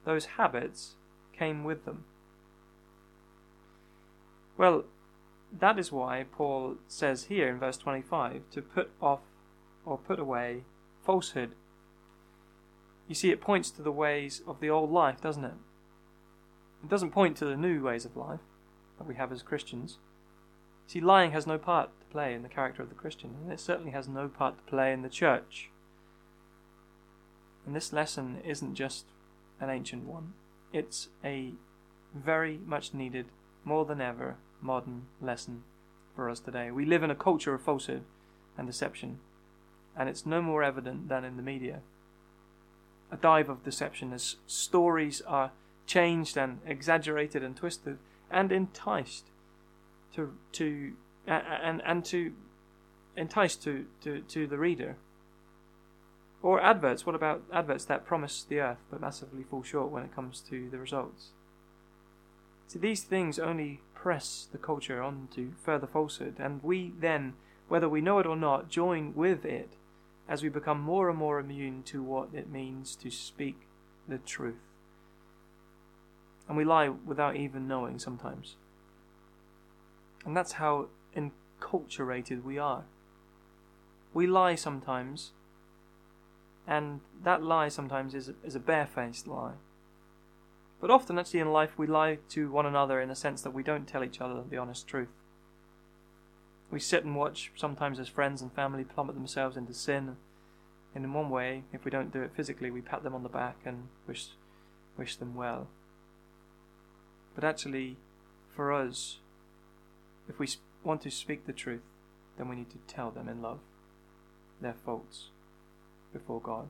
those 0.07 0.37
habits 0.37 0.95
came 1.37 1.65
with 1.65 1.83
them. 1.83 2.05
Well, 4.57 4.85
that 5.51 5.77
is 5.77 5.91
why 5.91 6.25
Paul 6.31 6.77
says 6.87 7.25
here 7.25 7.49
in 7.49 7.59
verse 7.59 7.75
25 7.75 8.43
to 8.51 8.61
put 8.61 8.89
off 9.01 9.19
or 9.85 9.97
put 9.97 10.17
away 10.17 10.63
falsehood. 11.05 11.51
You 13.09 13.15
see, 13.15 13.31
it 13.31 13.41
points 13.41 13.69
to 13.71 13.81
the 13.81 13.91
ways 13.91 14.41
of 14.47 14.61
the 14.61 14.69
old 14.69 14.91
life, 14.91 15.19
doesn't 15.19 15.43
it? 15.43 15.55
It 16.83 16.89
doesn't 16.89 17.11
point 17.11 17.35
to 17.37 17.45
the 17.45 17.57
new 17.57 17.83
ways 17.83 18.05
of 18.05 18.15
life 18.15 18.39
that 18.97 19.07
we 19.07 19.15
have 19.15 19.33
as 19.33 19.43
Christians. 19.43 19.97
See, 20.87 21.01
lying 21.01 21.31
has 21.31 21.45
no 21.45 21.57
part 21.57 21.89
to 21.99 22.05
play 22.05 22.33
in 22.33 22.43
the 22.43 22.49
character 22.49 22.81
of 22.81 22.87
the 22.87 22.95
Christian, 22.95 23.35
and 23.43 23.51
it 23.51 23.59
certainly 23.59 23.91
has 23.91 24.07
no 24.07 24.29
part 24.29 24.55
to 24.57 24.71
play 24.71 24.93
in 24.93 25.01
the 25.01 25.09
church. 25.09 25.69
And 27.65 27.75
this 27.75 27.91
lesson 27.91 28.39
isn't 28.45 28.75
just 28.75 29.03
an 29.59 29.69
ancient 29.69 30.03
one, 30.03 30.33
it's 30.73 31.09
a 31.23 31.53
very 32.13 32.59
much 32.65 32.93
needed, 32.93 33.27
more 33.63 33.85
than 33.85 34.01
ever, 34.01 34.37
modern 34.61 35.03
lesson 35.21 35.63
for 36.15 36.29
us 36.29 36.39
today. 36.39 36.71
We 36.71 36.85
live 36.85 37.03
in 37.03 37.11
a 37.11 37.15
culture 37.15 37.53
of 37.53 37.61
falsehood 37.61 38.03
and 38.57 38.67
deception, 38.67 39.19
and 39.95 40.09
it's 40.09 40.25
no 40.25 40.41
more 40.41 40.63
evident 40.63 41.09
than 41.09 41.23
in 41.23 41.37
the 41.37 41.43
media. 41.43 41.81
A 43.11 43.17
dive 43.17 43.49
of 43.49 43.63
deception 43.63 44.13
as 44.13 44.35
stories 44.47 45.21
are 45.21 45.51
changed 45.85 46.37
and 46.37 46.59
exaggerated 46.65 47.43
and 47.43 47.55
twisted 47.55 47.97
and 48.29 48.51
enticed 48.51 49.25
to 50.13 50.33
to 50.51 50.93
and 51.25 51.81
and 51.85 52.03
to 52.05 52.33
entice 53.17 53.55
to, 53.55 53.85
to, 54.03 54.21
to 54.21 54.47
the 54.47 54.57
reader. 54.57 54.95
Or 56.43 56.61
adverts, 56.61 57.05
what 57.05 57.15
about 57.15 57.43
adverts 57.51 57.85
that 57.85 58.05
promise 58.05 58.45
the 58.47 58.59
earth 58.59 58.77
but 58.91 59.01
massively 59.01 59.43
fall 59.43 59.63
short 59.63 59.91
when 59.91 60.03
it 60.03 60.15
comes 60.15 60.39
to 60.49 60.69
the 60.69 60.77
results? 60.77 61.29
See, 62.67 62.79
these 62.79 63.03
things 63.03 63.39
only 63.39 63.81
press 63.95 64.47
the 64.51 64.57
culture 64.57 65.01
on 65.01 65.29
to 65.35 65.53
further 65.63 65.87
falsehood, 65.87 66.35
and 66.37 66.61
we 66.63 66.93
then, 66.99 67.33
whether 67.67 67.89
we 67.89 68.01
know 68.01 68.19
it 68.19 68.25
or 68.25 68.35
not, 68.35 68.69
join 68.69 69.13
with 69.15 69.45
it 69.45 69.71
as 70.29 70.43
we 70.43 70.49
become 70.49 70.79
more 70.79 71.09
and 71.09 71.17
more 71.17 71.39
immune 71.39 71.81
to 71.83 72.03
what 72.03 72.29
it 72.33 72.49
means 72.49 72.95
to 72.97 73.09
speak 73.09 73.61
the 74.07 74.17
truth. 74.17 74.55
And 76.47 76.57
we 76.57 76.65
lie 76.65 76.89
without 76.89 77.35
even 77.35 77.67
knowing 77.67 77.99
sometimes. 77.99 78.55
And 80.25 80.35
that's 80.35 80.53
how 80.53 80.87
enculturated 81.15 82.43
we 82.43 82.57
are. 82.57 82.83
We 84.13 84.27
lie 84.27 84.55
sometimes, 84.55 85.31
and 86.67 86.99
that 87.23 87.41
lie 87.41 87.69
sometimes 87.69 88.13
is, 88.13 88.31
is 88.43 88.55
a 88.55 88.59
barefaced 88.59 89.27
lie. 89.27 89.53
But 90.81 90.91
often, 90.91 91.17
actually, 91.17 91.39
in 91.39 91.51
life, 91.51 91.77
we 91.77 91.87
lie 91.87 92.19
to 92.29 92.51
one 92.51 92.65
another 92.65 92.99
in 93.01 93.09
the 93.09 93.15
sense 93.15 93.41
that 93.41 93.53
we 93.53 93.63
don't 93.63 93.87
tell 93.87 94.03
each 94.03 94.21
other 94.21 94.43
the 94.47 94.57
honest 94.57 94.87
truth. 94.87 95.07
We 96.69 96.79
sit 96.79 97.05
and 97.05 97.15
watch, 97.15 97.51
sometimes 97.55 97.99
as 97.99 98.09
friends 98.09 98.41
and 98.41 98.51
family 98.51 98.83
plummet 98.83 99.15
themselves 99.15 99.55
into 99.55 99.73
sin. 99.73 100.17
And 100.93 101.05
in 101.05 101.13
one 101.13 101.29
way, 101.29 101.63
if 101.73 101.85
we 101.85 101.89
don't 101.89 102.11
do 102.11 102.21
it 102.21 102.35
physically, 102.35 102.69
we 102.69 102.81
pat 102.81 103.03
them 103.03 103.15
on 103.15 103.23
the 103.23 103.29
back 103.29 103.55
and 103.65 103.87
wish, 104.05 104.27
wish 104.97 105.15
them 105.15 105.33
well. 105.33 105.67
But 107.33 107.43
actually, 107.43 107.97
for 108.55 108.73
us, 108.73 109.19
if 110.27 110.37
we 110.37 110.47
want 110.83 111.01
to 111.03 111.11
speak 111.11 111.47
the 111.47 111.53
truth, 111.53 111.81
then 112.37 112.49
we 112.49 112.55
need 112.55 112.69
to 112.71 112.93
tell 112.93 113.09
them 113.09 113.29
in 113.29 113.41
love 113.41 113.59
their 114.59 114.73
faults 114.73 115.29
before 116.17 116.41
God. 116.41 116.67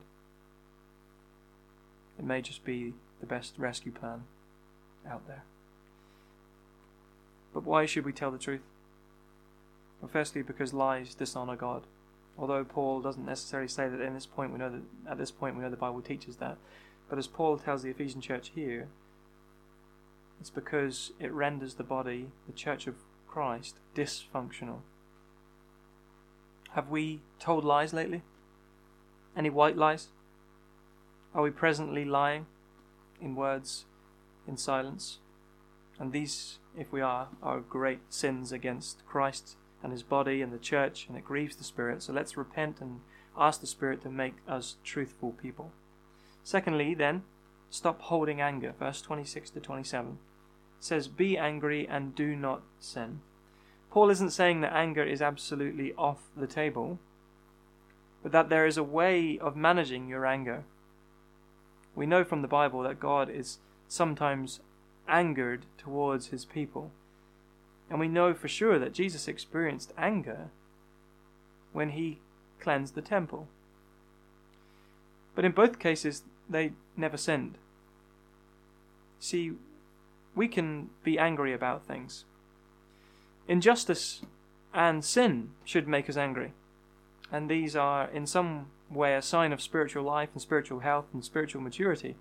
It 2.18 2.24
may 2.24 2.42
just 2.42 2.64
be 2.64 2.94
the 3.20 3.26
best 3.26 3.54
rescue 3.58 3.92
plan 3.92 4.24
out 5.08 5.26
there. 5.26 5.44
But 7.54 7.64
why 7.64 7.86
should 7.86 8.04
we 8.04 8.12
tell 8.12 8.30
the 8.30 8.38
truth? 8.38 8.60
Well, 10.00 10.10
firstly, 10.12 10.42
because 10.42 10.72
lies 10.72 11.14
dishonor 11.14 11.56
God. 11.56 11.84
Although 12.38 12.64
Paul 12.64 13.00
doesn't 13.00 13.24
necessarily 13.24 13.68
say 13.68 13.88
that 13.88 14.00
in 14.00 14.14
this 14.14 14.26
point 14.26 14.52
we 14.52 14.58
know 14.58 14.70
that 14.70 15.10
at 15.10 15.18
this 15.18 15.30
point 15.30 15.56
we 15.56 15.62
know 15.62 15.70
the 15.70 15.76
Bible 15.76 16.02
teaches 16.02 16.36
that, 16.36 16.56
but 17.08 17.18
as 17.18 17.26
Paul 17.26 17.58
tells 17.58 17.82
the 17.82 17.90
Ephesian 17.90 18.20
church 18.20 18.52
here, 18.54 18.88
it's 20.40 20.50
because 20.50 21.12
it 21.18 21.32
renders 21.32 21.74
the 21.74 21.82
body, 21.82 22.28
the 22.46 22.52
church 22.52 22.86
of 22.86 22.94
Christ, 23.26 23.76
dysfunctional. 23.94 24.80
Have 26.72 26.90
we 26.90 27.22
told 27.40 27.64
lies 27.64 27.92
lately? 27.92 28.22
Any 29.38 29.48
white 29.48 29.78
lies? 29.78 30.08
Are 31.34 31.42
we 31.42 31.50
presently 31.50 32.04
lying? 32.04 32.46
in 33.20 33.34
words, 33.34 33.84
in 34.46 34.56
silence. 34.56 35.18
And 35.98 36.12
these, 36.12 36.58
if 36.76 36.92
we 36.92 37.00
are, 37.00 37.28
are 37.42 37.60
great 37.60 38.00
sins 38.08 38.52
against 38.52 39.04
Christ 39.06 39.56
and 39.82 39.92
his 39.92 40.02
body 40.02 40.42
and 40.42 40.52
the 40.52 40.58
church, 40.58 41.06
and 41.08 41.16
it 41.16 41.24
grieves 41.24 41.56
the 41.56 41.64
Spirit. 41.64 42.02
So 42.02 42.12
let's 42.12 42.36
repent 42.36 42.80
and 42.80 43.00
ask 43.36 43.60
the 43.60 43.66
Spirit 43.66 44.02
to 44.02 44.10
make 44.10 44.36
us 44.48 44.76
truthful 44.84 45.32
people. 45.32 45.72
Secondly, 46.44 46.94
then, 46.94 47.22
stop 47.70 48.00
holding 48.02 48.40
anger. 48.40 48.74
Verse 48.78 49.02
26 49.02 49.50
to 49.50 49.60
27 49.60 50.18
says, 50.80 51.08
Be 51.08 51.36
angry 51.36 51.86
and 51.88 52.14
do 52.14 52.36
not 52.36 52.62
sin. 52.78 53.20
Paul 53.90 54.10
isn't 54.10 54.30
saying 54.30 54.60
that 54.60 54.72
anger 54.72 55.02
is 55.02 55.22
absolutely 55.22 55.92
off 55.94 56.28
the 56.36 56.46
table, 56.46 56.98
but 58.22 58.32
that 58.32 58.48
there 58.48 58.66
is 58.66 58.76
a 58.76 58.82
way 58.82 59.38
of 59.38 59.56
managing 59.56 60.08
your 60.08 60.26
anger 60.26 60.64
we 61.98 62.06
know 62.06 62.22
from 62.22 62.42
the 62.42 62.48
Bible 62.48 62.84
that 62.84 63.00
God 63.00 63.28
is 63.28 63.58
sometimes 63.88 64.60
angered 65.08 65.66
towards 65.76 66.28
his 66.28 66.44
people. 66.44 66.92
And 67.90 67.98
we 67.98 68.06
know 68.06 68.34
for 68.34 68.46
sure 68.46 68.78
that 68.78 68.94
Jesus 68.94 69.26
experienced 69.26 69.92
anger 69.98 70.50
when 71.72 71.90
he 71.90 72.20
cleansed 72.60 72.94
the 72.94 73.02
temple. 73.02 73.48
But 75.34 75.44
in 75.44 75.50
both 75.50 75.80
cases, 75.80 76.22
they 76.48 76.70
never 76.96 77.16
sinned. 77.16 77.58
See, 79.18 79.54
we 80.36 80.46
can 80.46 80.90
be 81.02 81.18
angry 81.18 81.52
about 81.52 81.84
things. 81.84 82.24
Injustice 83.48 84.22
and 84.72 85.04
sin 85.04 85.50
should 85.64 85.88
make 85.88 86.08
us 86.08 86.16
angry. 86.16 86.52
And 87.30 87.50
these 87.50 87.76
are, 87.76 88.08
in 88.08 88.26
some 88.26 88.66
way 88.90 89.14
a 89.14 89.22
sign 89.22 89.52
of 89.52 89.60
spiritual 89.60 90.02
life 90.02 90.30
and 90.32 90.40
spiritual 90.40 90.80
health 90.80 91.06
and 91.12 91.24
spiritual 91.24 91.60
maturity. 91.60 92.16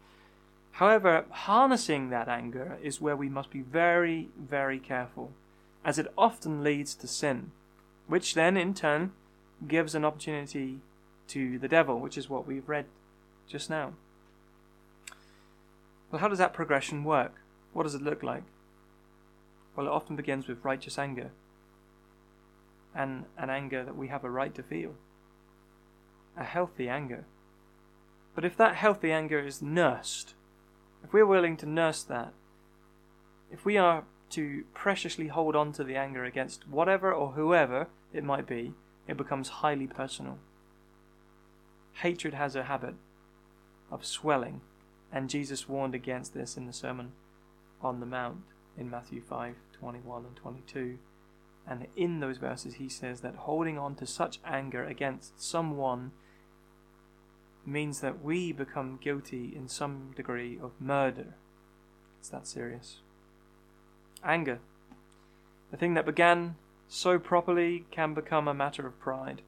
However, 0.74 1.26
harnessing 1.30 2.10
that 2.10 2.28
anger 2.28 2.78
is 2.84 3.02
where 3.02 3.16
we 3.16 3.30
must 3.30 3.50
be 3.50 3.62
very, 3.62 4.30
very 4.38 4.80
careful, 4.80 5.32
as 5.84 5.98
it 5.98 6.12
often 6.18 6.64
leads 6.64 6.94
to 6.96 7.08
sin, 7.08 7.52
which 8.08 8.36
then 8.36 8.58
in 8.58 8.74
turn 8.74 9.14
gives 9.68 9.96
an 9.96 10.06
opportunity 10.06 10.80
to 11.30 11.58
the 11.58 11.68
devil, 11.68 12.00
which 12.00 12.18
is 12.18 12.30
what 12.30 12.46
we've 12.46 12.70
read 12.70 12.86
just 13.48 13.70
now. 13.70 13.94
Well, 16.12 16.22
how 16.22 16.28
does 16.28 16.38
that 16.38 16.54
progression 16.54 17.04
work? 17.04 17.42
What 17.74 17.84
does 17.84 17.96
it 17.96 18.02
look 18.02 18.22
like? 18.22 18.44
Well, 19.76 19.88
it 19.88 19.92
often 19.92 20.16
begins 20.16 20.48
with 20.48 20.64
righteous 20.64 20.98
anger, 20.98 21.32
and 22.98 23.26
an 23.38 23.52
anger 23.52 23.86
that 23.86 23.96
we 23.96 24.08
have 24.08 24.24
a 24.24 24.30
right 24.30 24.54
to 24.56 24.64
feel 24.64 24.96
a 26.36 26.44
healthy 26.44 26.88
anger. 26.88 27.26
But 28.36 28.46
if 28.46 28.56
that 28.58 28.76
healthy 28.76 29.12
anger 29.12 29.40
is 29.40 29.62
nursed, 29.62 30.36
if 31.04 31.12
we're 31.12 31.26
willing 31.26 31.58
to 31.58 31.66
nurse 31.66 32.04
that, 32.04 32.34
if 33.52 33.66
we 33.66 33.78
are 33.78 34.04
to 34.32 34.66
preciously 34.74 35.30
hold 35.30 35.56
on 35.56 35.72
to 35.74 35.84
the 35.84 35.96
anger 35.96 36.24
against 36.24 36.68
whatever 36.68 37.12
or 37.12 37.32
whoever 37.32 37.88
it 38.14 38.24
might 38.24 38.46
be, 38.46 38.74
it 39.08 39.18
becomes 39.18 39.50
highly 39.50 39.88
personal. 39.88 40.38
Hatred 42.02 42.36
has 42.36 42.56
a 42.56 42.66
habit 42.66 42.96
of 43.90 44.06
swelling, 44.06 44.62
and 45.12 45.30
Jesus 45.30 45.68
warned 45.68 45.96
against 45.96 46.34
this 46.34 46.58
in 46.58 46.68
the 46.68 46.74
Sermon 46.74 47.14
on 47.82 48.00
the 48.00 48.06
Mount 48.06 48.42
in 48.78 48.90
Matthew 48.90 49.22
5 49.22 49.56
21 49.74 50.26
and 50.26 50.36
22. 50.36 51.00
And 51.68 51.88
in 51.96 52.22
those 52.22 52.38
verses, 52.38 52.76
he 52.76 52.88
says 52.88 53.22
that 53.22 53.36
holding 53.36 53.78
on 53.78 53.96
to 53.96 54.06
such 54.06 54.40
anger 54.46 54.86
against 54.86 55.42
someone 55.42 56.12
means 57.66 58.00
that 58.00 58.24
we 58.24 58.54
become 58.54 59.00
guilty 59.02 59.54
in 59.54 59.68
some 59.68 60.14
degree 60.16 60.58
of 60.62 60.72
murder. 60.80 61.36
It's 62.20 62.30
that 62.30 62.48
serious. 62.48 63.00
Anger. 64.24 64.60
The 65.72 65.78
thing 65.78 65.94
that 65.96 66.06
began 66.06 66.56
so 66.88 67.20
properly 67.20 67.86
can 67.92 68.14
become 68.14 68.48
a 68.48 68.54
matter 68.54 68.88
of 68.88 68.98
pride. 69.00 69.42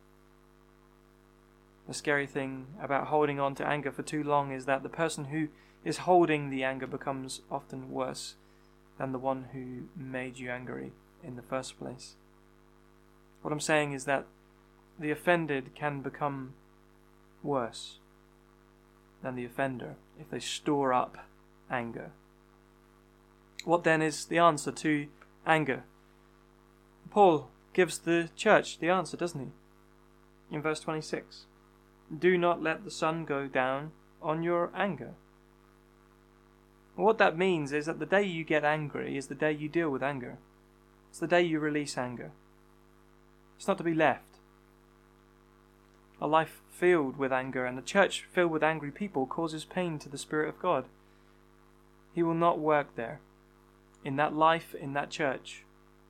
The 1.88 1.94
scary 1.94 2.28
thing 2.28 2.68
about 2.82 3.08
holding 3.08 3.40
on 3.40 3.56
to 3.56 3.66
anger 3.66 3.94
for 3.94 4.04
too 4.04 4.24
long 4.24 4.52
is 4.52 4.66
that 4.66 4.84
the 4.84 4.90
person 4.90 5.26
who 5.26 5.48
is 5.86 6.00
holding 6.00 6.50
the 6.50 6.66
anger 6.66 6.86
becomes 6.86 7.42
often 7.50 7.90
worse 7.90 8.36
than 8.98 9.14
the 9.14 9.18
one 9.18 9.48
who 9.54 9.84
made 9.96 10.38
you 10.38 10.52
angry 10.52 10.92
in 11.24 11.36
the 11.36 11.42
first 11.42 11.80
place. 11.80 12.16
What 13.42 13.52
I'm 13.52 13.60
saying 13.60 13.94
is 13.94 14.06
that 14.06 14.26
the 15.00 15.12
offended 15.12 15.76
can 15.76 16.02
become 16.02 16.54
worse 17.42 18.00
than 19.24 19.36
the 19.36 19.46
offender 19.46 19.96
if 20.20 20.30
they 20.30 20.40
store 20.40 20.94
up 20.94 21.18
anger. 21.70 22.12
What 23.64 23.84
then 23.84 24.02
is 24.02 24.26
the 24.26 24.38
answer 24.38 24.72
to 24.72 25.08
anger? 25.46 25.84
Paul 27.10 27.50
gives 27.74 28.00
the 28.00 28.30
church 28.36 28.80
the 28.80 28.90
answer, 28.90 29.18
doesn't 29.18 29.40
he? 29.40 29.52
in 30.52 30.62
verse 30.62 30.80
26. 30.80 31.46
Do 32.18 32.38
not 32.38 32.62
let 32.62 32.84
the 32.84 32.92
sun 32.92 33.26
go 33.26 33.48
down 33.48 33.92
on 34.22 34.44
your 34.44 34.72
anger. 34.76 35.14
what 36.96 37.18
that 37.18 37.38
means 37.38 37.72
is 37.72 37.86
that 37.86 38.00
the 38.00 38.06
day 38.06 38.24
you 38.24 38.44
get 38.44 38.66
angry 38.66 39.16
is 39.16 39.28
the 39.28 39.36
day 39.36 39.54
you 39.54 39.70
deal 39.70 39.90
with 39.90 40.04
anger. 40.04 40.38
It's 41.10 41.20
the 41.20 41.28
day 41.28 41.42
you 41.42 41.60
release 41.60 41.98
anger. 41.98 42.32
It's 43.58 43.68
not 43.68 43.78
to 43.80 43.84
be 43.84 43.94
left. 43.94 44.38
A 46.22 46.28
life 46.28 46.62
filled 46.70 47.18
with 47.18 47.34
anger 47.34 47.66
and 47.66 47.78
a 47.78 47.82
church 47.82 48.26
filled 48.32 48.52
with 48.52 48.64
angry 48.64 48.92
people 48.92 49.26
causes 49.26 49.66
pain 49.66 50.00
to 50.00 50.10
the 50.10 50.18
Spirit 50.18 50.50
of 50.50 50.60
God. 50.60 50.86
He 52.14 52.24
will 52.24 52.34
not 52.34 52.60
work 52.60 52.96
there. 52.96 53.20
In 54.04 54.16
that 54.16 54.34
life, 54.34 54.74
in 54.74 54.94
that 54.94 55.10
church. 55.10 55.64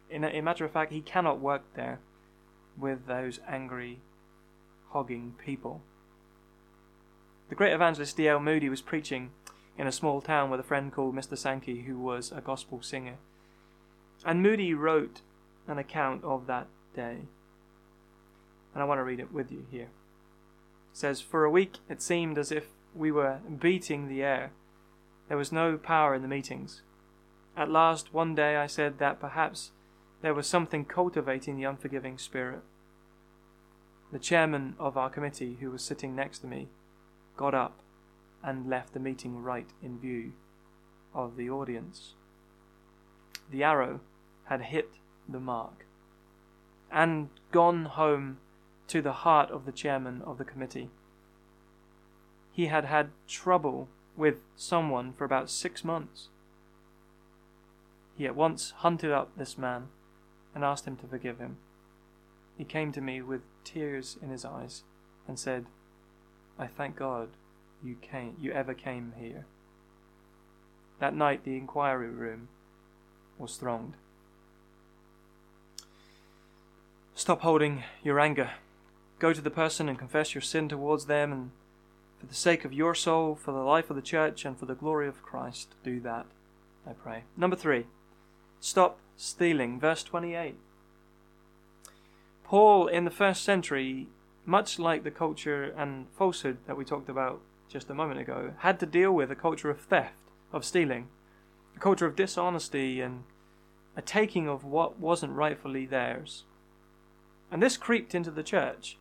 In 0.10 0.24
a, 0.24 0.27
in 0.27 0.44
matter 0.44 0.65
of 0.65 0.72
fact, 0.72 0.91
he 0.91 1.01
cannot 1.01 1.39
work 1.39 1.63
there 1.75 2.00
with 2.77 3.08
those 3.08 3.39
angry, 3.48 4.00
hogging 4.91 5.36
people. 5.44 5.82
The 7.50 7.56
great 7.56 7.74
evangelist 7.74 8.15
D.L. 8.15 8.39
Moody 8.39 8.70
was 8.70 8.82
preaching 8.82 9.32
in 9.77 9.88
a 9.88 9.91
small 9.91 10.22
town 10.22 10.50
with 10.50 10.60
a 10.60 10.63
friend 10.63 10.91
called 10.91 11.15
Mr. 11.15 11.38
Sankey, 11.38 11.84
who 11.84 11.98
was 11.98 12.32
a 12.32 12.41
gospel 12.41 12.82
singer. 12.82 13.15
And 14.26 14.44
Moody 14.44 14.74
wrote 14.74 15.22
an 15.68 15.78
account 15.78 16.24
of 16.24 16.48
that 16.48 16.68
day. 16.96 17.20
And 18.74 18.84
I 18.84 18.86
want 18.86 19.00
to 19.00 19.04
read 19.04 19.20
it 19.20 19.34
with 19.34 19.52
you 19.52 19.66
here. 19.72 19.90
It 20.92 20.98
says, 20.98 21.22
For 21.22 21.46
a 21.46 21.50
week 21.50 21.78
it 21.90 22.02
seemed 22.02 22.38
as 22.38 22.52
if 22.52 22.66
we 22.96 23.12
were 23.12 23.40
beating 23.60 24.08
the 24.08 24.24
air. 24.24 24.52
There 25.28 25.38
was 25.38 25.52
no 25.52 25.78
power 25.78 26.16
in 26.16 26.22
the 26.22 26.28
meetings. 26.28 26.82
At 27.56 27.70
last, 27.70 28.14
one 28.14 28.36
day 28.36 28.56
I 28.56 28.68
said 28.68 29.00
that 29.00 29.20
perhaps 29.20 29.72
there 30.22 30.34
was 30.34 30.48
something 30.48 30.86
cultivating 30.86 31.58
the 31.58 31.66
unforgiving 31.66 32.18
spirit. 32.18 32.62
The 34.12 34.20
chairman 34.20 34.76
of 34.80 34.98
our 34.98 35.10
committee, 35.10 35.58
who 35.60 35.70
was 35.72 35.84
sitting 35.84 36.16
next 36.16 36.40
to 36.40 36.48
me, 36.48 36.68
got 37.38 37.54
up 37.54 37.80
and 38.44 38.70
left 38.70 38.94
the 38.94 39.00
meeting 39.00 39.44
right 39.44 39.70
in 39.84 40.00
view 40.00 40.34
of 41.14 41.38
the 41.38 41.50
audience. 41.50 42.14
The 43.52 43.64
arrow 43.64 44.02
had 44.50 44.62
hit 44.62 44.89
the 45.27 45.39
mark 45.39 45.86
and 46.91 47.29
gone 47.51 47.86
home 47.86 48.38
to 48.88 49.01
the 49.01 49.13
heart 49.13 49.51
of 49.51 49.65
the 49.65 49.72
chairman 49.72 50.24
of 50.25 50.39
the 50.39 50.44
committee. 50.44 50.89
He 52.51 52.65
had 52.65 52.86
had 52.86 53.12
trouble 53.27 53.88
with 54.18 54.38
someone 54.56 55.13
for 55.13 55.24
about 55.24 55.51
six 55.51 55.84
months. 55.84 56.29
He 58.18 58.25
at 58.25 58.36
once 58.36 58.72
hunted 58.77 59.12
up 59.12 59.38
this 59.38 59.58
man 59.58 59.88
and 60.56 60.63
asked 60.63 60.88
him 60.88 60.98
to 60.98 61.08
forgive 61.08 61.38
him. 61.38 61.58
He 62.58 62.65
came 62.65 62.91
to 62.94 63.01
me 63.01 63.22
with 63.22 63.41
tears 63.63 64.18
in 64.22 64.29
his 64.29 64.44
eyes 64.44 64.84
and 65.27 65.38
said, 65.38 65.68
I 66.58 66.65
thank 66.65 66.96
God 66.96 67.29
you 67.84 67.96
came 68.01 68.36
you 68.41 68.51
ever 68.51 68.74
came 68.74 69.13
here. 69.18 69.46
That 71.00 71.15
night 71.15 71.46
the 71.46 71.56
inquiry 71.56 72.10
room 72.10 72.50
was 73.38 73.56
thronged. 73.56 73.96
Stop 77.20 77.42
holding 77.42 77.84
your 78.02 78.18
anger. 78.18 78.52
Go 79.20 79.34
to 79.34 79.42
the 79.42 79.50
person 79.50 79.90
and 79.90 80.00
confess 80.00 80.34
your 80.34 80.42
sin 80.42 80.70
towards 80.70 81.08
them 81.08 81.34
and 81.34 81.52
for 82.18 82.28
the 82.28 82.34
sake 82.34 82.64
of 82.64 82.72
your 82.72 82.96
soul, 82.96 83.36
for 83.36 83.52
the 83.52 83.58
life 83.58 83.90
of 83.90 83.98
the 83.98 84.02
church, 84.02 84.46
and 84.46 84.58
for 84.58 84.66
the 84.66 84.74
glory 84.74 85.06
of 85.06 85.22
Christ, 85.22 85.76
do 85.84 86.00
that, 86.00 86.28
I 86.88 86.94
pray. 86.94 87.26
Number 87.36 87.58
three, 87.58 87.88
stop 88.62 89.00
stealing. 89.18 89.82
Verse 89.82 90.02
28. 90.02 90.56
Paul, 92.46 92.88
in 92.88 93.04
the 93.04 93.12
first 93.12 93.44
century, 93.44 94.08
much 94.46 94.80
like 94.80 95.04
the 95.04 95.12
culture 95.12 95.74
and 95.78 96.06
falsehood 96.18 96.60
that 96.68 96.78
we 96.78 96.86
talked 96.86 97.10
about 97.10 97.42
just 97.68 97.90
a 97.90 97.94
moment 97.94 98.22
ago, 98.22 98.54
had 98.60 98.80
to 98.80 98.86
deal 98.86 99.12
with 99.12 99.30
a 99.30 99.36
culture 99.36 99.70
of 99.70 99.82
theft, 99.82 100.15
of 100.54 100.63
stealing, 100.63 101.10
a 101.76 101.80
culture 101.80 102.06
of 102.06 102.15
dishonesty, 102.15 103.02
and 103.02 103.26
a 103.98 104.02
taking 104.02 104.48
of 104.48 104.63
what 104.63 105.02
wasn't 105.02 105.34
rightfully 105.34 105.86
theirs. 105.86 106.46
And 107.52 107.62
this 107.62 107.78
creeped 107.78 108.14
into 108.14 108.32
the 108.32 108.44
church 108.44 108.98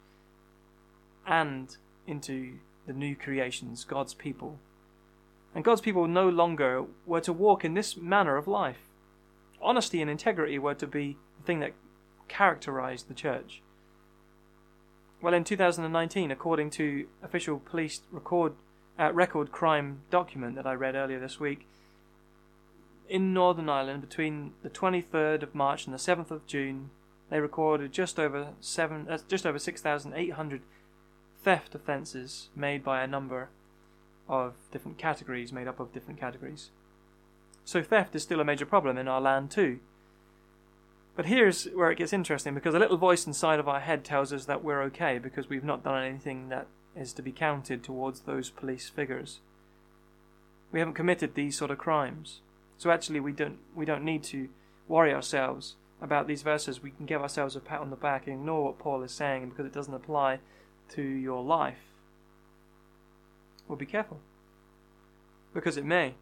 and 1.26 1.76
into 2.06 2.54
the 2.86 2.92
new 2.92 3.14
creations, 3.14 3.84
God's 3.84 4.14
people. 4.14 4.58
And 5.54 5.64
God's 5.64 5.80
people 5.80 6.06
no 6.06 6.28
longer 6.28 6.84
were 7.06 7.20
to 7.20 7.32
walk 7.32 7.64
in 7.64 7.74
this 7.74 7.96
manner 7.96 8.36
of 8.36 8.48
life. 8.48 8.88
Honesty 9.60 10.00
and 10.00 10.10
integrity 10.10 10.58
were 10.58 10.74
to 10.74 10.86
be 10.86 11.16
the 11.38 11.44
thing 11.44 11.60
that 11.60 11.74
characterized 12.28 13.08
the 13.08 13.14
church. 13.14 13.62
Well, 15.20 15.34
in 15.34 15.44
2019, 15.44 16.30
according 16.30 16.70
to 16.70 17.08
official 17.22 17.58
police 17.58 18.02
record 18.12 18.52
uh, 18.98 19.12
record 19.12 19.52
crime 19.52 20.00
document 20.10 20.56
that 20.56 20.66
I 20.66 20.74
read 20.74 20.94
earlier 20.94 21.20
this 21.20 21.38
week, 21.38 21.66
in 23.08 23.32
Northern 23.32 23.68
Ireland 23.68 24.00
between 24.00 24.52
the 24.62 24.70
23rd 24.70 25.42
of 25.42 25.54
March 25.54 25.86
and 25.86 25.94
the 25.94 25.98
7th 25.98 26.30
of 26.30 26.46
June, 26.46 26.90
they 27.30 27.40
recorded 27.40 27.92
just 27.92 28.18
over 28.18 28.54
seven, 28.60 29.06
uh, 29.08 29.18
just 29.28 29.46
over 29.46 29.58
6,800 29.58 30.62
theft 31.42 31.74
offences 31.74 32.48
made 32.56 32.82
by 32.82 33.02
a 33.02 33.06
number 33.06 33.50
of 34.28 34.54
different 34.72 34.98
categories, 34.98 35.52
made 35.52 35.68
up 35.68 35.80
of 35.80 35.92
different 35.92 36.20
categories. 36.20 36.70
So 37.64 37.82
theft 37.82 38.14
is 38.14 38.22
still 38.22 38.40
a 38.40 38.44
major 38.44 38.66
problem 38.66 38.96
in 38.96 39.08
our 39.08 39.20
land 39.20 39.50
too. 39.50 39.80
But 41.16 41.26
here's 41.26 41.64
where 41.66 41.90
it 41.90 41.98
gets 41.98 42.12
interesting 42.12 42.54
because 42.54 42.74
a 42.74 42.78
little 42.78 42.96
voice 42.96 43.26
inside 43.26 43.58
of 43.58 43.68
our 43.68 43.80
head 43.80 44.04
tells 44.04 44.32
us 44.32 44.44
that 44.44 44.62
we're 44.62 44.82
okay 44.84 45.18
because 45.18 45.48
we've 45.48 45.64
not 45.64 45.82
done 45.82 46.02
anything 46.02 46.48
that 46.48 46.68
is 46.96 47.12
to 47.14 47.22
be 47.22 47.32
counted 47.32 47.82
towards 47.82 48.20
those 48.20 48.50
police 48.50 48.88
figures. 48.88 49.40
We 50.70 50.78
haven't 50.78 50.94
committed 50.94 51.34
these 51.34 51.58
sort 51.58 51.70
of 51.70 51.78
crimes. 51.78 52.40
So 52.76 52.90
actually 52.90 53.20
we 53.20 53.32
don't 53.32 53.58
we 53.74 53.84
don't 53.84 54.04
need 54.04 54.22
to 54.24 54.48
worry 54.86 55.12
ourselves 55.12 55.74
about 56.00 56.26
these 56.26 56.42
verses. 56.42 56.82
We 56.82 56.90
can 56.90 57.06
give 57.06 57.22
ourselves 57.22 57.56
a 57.56 57.60
pat 57.60 57.80
on 57.80 57.90
the 57.90 57.96
back 57.96 58.26
and 58.26 58.36
ignore 58.36 58.64
what 58.64 58.78
Paul 58.78 59.02
is 59.02 59.12
saying 59.12 59.48
because 59.48 59.66
it 59.66 59.72
doesn't 59.72 59.94
apply 59.94 60.40
to 60.90 61.02
your 61.02 61.42
life. 61.42 61.78
Well, 63.66 63.76
be 63.76 63.86
careful. 63.86 64.20
Because 65.52 65.76
it 65.76 65.84
may. 65.84 66.14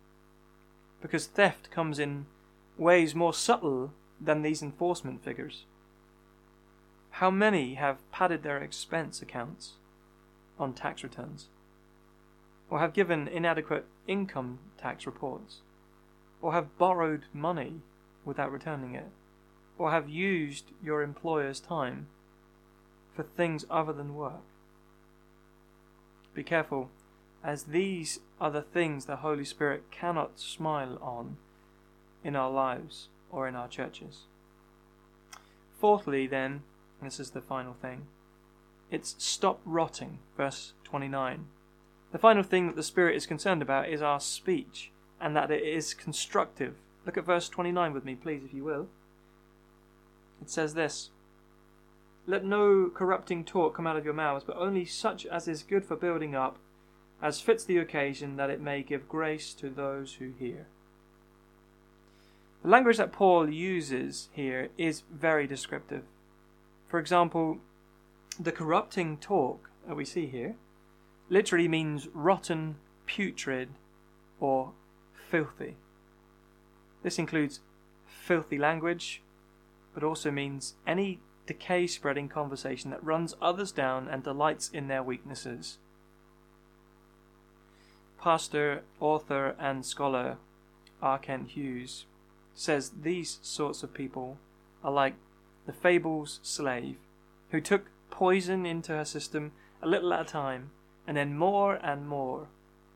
Because 1.01 1.27
theft 1.27 1.71
comes 1.71 1.99
in 1.99 2.27
ways 2.77 3.15
more 3.15 3.35
subtle 3.35 3.93
than 4.21 4.43
these 4.43 4.63
enforcement 4.63 5.23
figures. 5.23 5.65
How 7.11 7.31
many 7.31 7.75
have 7.75 8.11
padded 8.11 8.43
their 8.43 8.59
expense 8.59 9.23
accounts 9.23 9.75
on 10.59 10.73
tax 10.73 11.03
returns? 11.03 11.47
Or 12.69 12.81
have 12.81 12.93
given 12.93 13.29
inadequate 13.29 13.87
income 14.07 14.59
tax 14.77 15.07
reports? 15.07 15.61
Or 16.43 16.53
have 16.53 16.77
borrowed 16.79 17.25
money 17.33 17.81
without 18.25 18.51
returning 18.51 18.95
it? 18.95 19.07
Or 19.79 19.91
have 19.91 20.09
used 20.09 20.73
your 20.83 21.03
employer's 21.03 21.61
time 21.61 22.07
for 23.15 23.23
things 23.23 23.65
other 23.71 23.93
than 23.93 24.15
work? 24.15 24.43
Be 26.35 26.43
careful, 26.43 26.91
as 27.43 27.65
these 27.65 28.21
are 28.41 28.51
the 28.51 28.63
things 28.63 29.05
the 29.05 29.17
Holy 29.17 29.45
Spirit 29.45 29.91
cannot 29.91 30.39
smile 30.39 30.99
on 31.01 31.37
in 32.25 32.37
our 32.37 32.51
lives 32.51 33.09
or 33.31 33.47
in 33.49 33.55
our 33.55 33.69
churches. 33.69 34.25
Fourthly, 35.79 36.27
then, 36.27 36.63
this 37.03 37.21
is 37.21 37.31
the 37.31 37.41
final 37.41 37.75
thing, 37.75 38.07
it's 38.91 39.15
stop 39.19 39.61
rotting, 39.65 40.19
verse 40.37 40.73
29. 40.85 41.47
The 42.13 42.19
final 42.19 42.43
thing 42.43 42.67
that 42.67 42.77
the 42.77 42.83
Spirit 42.83 43.17
is 43.17 43.27
concerned 43.27 43.63
about 43.63 43.89
is 43.89 44.01
our 44.01 44.21
speech, 44.21 44.91
and 45.21 45.37
that 45.37 45.51
it 45.51 45.63
is 45.63 45.95
constructive. 45.95 46.77
Look 47.05 47.17
at 47.17 47.25
verse 47.25 47.49
29 47.49 47.93
with 47.93 48.05
me, 48.05 48.15
please, 48.15 48.43
if 48.45 48.55
you 48.55 48.65
will. 48.65 48.89
It 50.41 50.51
says 50.51 50.75
this 50.75 51.11
let 52.27 52.45
no 52.45 52.91
corrupting 52.93 53.45
talk 53.45 53.77
come 53.77 53.87
out 53.87 53.97
of 53.97 54.05
your 54.05 54.15
mouths, 54.15 54.45
but 54.45 54.57
only 54.57 54.85
such 54.85 55.27
as 55.27 55.47
is 55.47 55.63
good 55.63 55.85
for 55.85 55.95
building 55.95 56.35
up, 56.35 56.59
as 57.23 57.41
fits 57.41 57.65
the 57.65 57.79
occasion, 57.79 58.37
that 58.37 58.51
it 58.51 58.61
may 58.61 58.83
give 58.83 59.09
grace 59.09 59.55
to 59.55 59.71
those 59.71 60.15
who 60.15 60.33
hear. 60.39 60.67
The 62.63 62.69
language 62.69 62.97
that 62.97 63.13
Paul 63.13 63.49
uses 63.49 64.29
here 64.33 64.71
is 64.77 65.05
very 65.13 65.47
descriptive. 65.47 66.03
For 66.89 66.99
example, 66.99 67.59
the 68.41 68.53
corrupting 68.53 69.19
talk 69.19 69.71
that 69.87 69.97
we 69.97 70.05
see 70.05 70.27
here 70.27 70.57
literally 71.29 71.69
means 71.69 72.09
rotten, 72.13 72.77
putrid, 73.07 73.69
or 74.41 74.73
filthy. 75.31 75.77
This 77.05 77.21
includes 77.21 77.61
filthy 78.05 78.59
language, 78.59 79.23
but 79.97 80.05
also 80.05 80.31
means 80.31 80.75
any 80.87 81.19
decay 81.47 81.87
spreading 81.87 82.29
conversation 82.29 82.91
that 82.91 83.03
runs 83.03 83.35
others 83.41 83.73
down 83.73 84.07
and 84.09 84.23
delights 84.23 84.69
in 84.69 84.89
their 84.89 85.03
weaknesses. 85.03 85.79
Pastor, 88.21 88.83
author, 89.01 89.57
and 89.59 89.87
scholar 89.87 90.37
R. 91.01 91.19
Kent 91.19 91.49
Hughes 91.53 92.05
says 92.55 92.93
these 93.01 93.39
sorts 93.41 93.83
of 93.83 93.95
people 93.95 94.37
are 94.85 94.93
like 94.93 95.15
the 95.65 95.73
fable's 95.73 96.41
slave 96.43 96.97
who 97.51 97.61
took 97.63 97.87
poison 98.11 98.67
into 98.67 98.93
her 98.93 99.05
system 99.07 99.53
a 99.81 99.89
little 99.89 100.13
at 100.13 100.21
a 100.21 100.25
time, 100.25 100.73
and 101.07 101.17
then 101.17 101.39
more 101.39 101.77
and 101.77 102.07
more, 102.07 102.49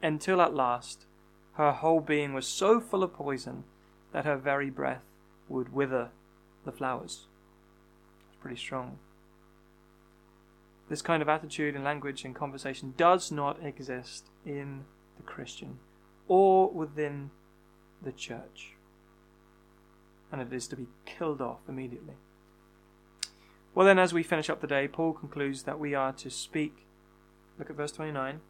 until 0.03 0.43
at 0.43 0.53
last 0.53 1.07
her 1.55 1.73
whole 1.73 2.01
being 2.01 2.35
was 2.35 2.47
so 2.47 2.79
full 2.79 3.03
of 3.03 3.15
poison 3.15 3.65
that 4.13 4.27
her 4.27 4.37
very 4.37 4.69
breath 4.69 5.05
would 5.49 5.73
wither 5.73 6.11
the 6.65 6.73
flowers. 6.73 7.27
It's 8.29 8.41
pretty 8.41 8.57
strong. 8.57 8.99
This 10.89 11.03
kind 11.03 11.23
of 11.23 11.29
attitude 11.29 11.77
and 11.77 11.85
language 11.85 12.25
and 12.25 12.35
conversation 12.35 12.95
does 12.97 13.31
not 13.31 13.65
exist 13.65 14.27
in 14.45 14.85
the 15.17 15.23
Christian 15.23 15.79
or 16.27 16.69
within 16.71 17.31
the 18.03 18.13
church. 18.13 18.73
And 20.33 20.41
it 20.41 20.53
is 20.53 20.67
to 20.69 20.77
be 20.77 20.89
killed 21.07 21.41
off 21.41 21.61
immediately. 21.69 22.15
Well, 23.75 23.87
then, 23.87 23.99
as 23.99 24.13
we 24.13 24.23
finish 24.25 24.51
up 24.51 24.61
the 24.61 24.67
day, 24.67 24.89
Paul 24.89 25.13
concludes 25.13 25.63
that 25.63 25.79
we 25.79 25.95
are 25.95 26.13
to 26.15 26.31
speak. 26.31 26.87
Look 27.59 27.71
at 27.71 27.77
verse 27.77 27.93
29. 27.93 28.41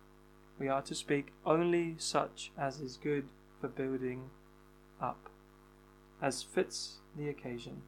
We 0.59 0.69
are 0.69 0.83
to 0.83 0.95
speak 0.95 1.33
only 1.45 1.95
such 1.99 2.53
as 2.59 2.81
is 2.81 2.97
good 2.97 3.29
for 3.61 3.69
building 3.69 4.31
up, 5.01 5.29
as 6.23 6.43
fits 6.43 6.99
the 7.17 7.29
occasion. 7.29 7.83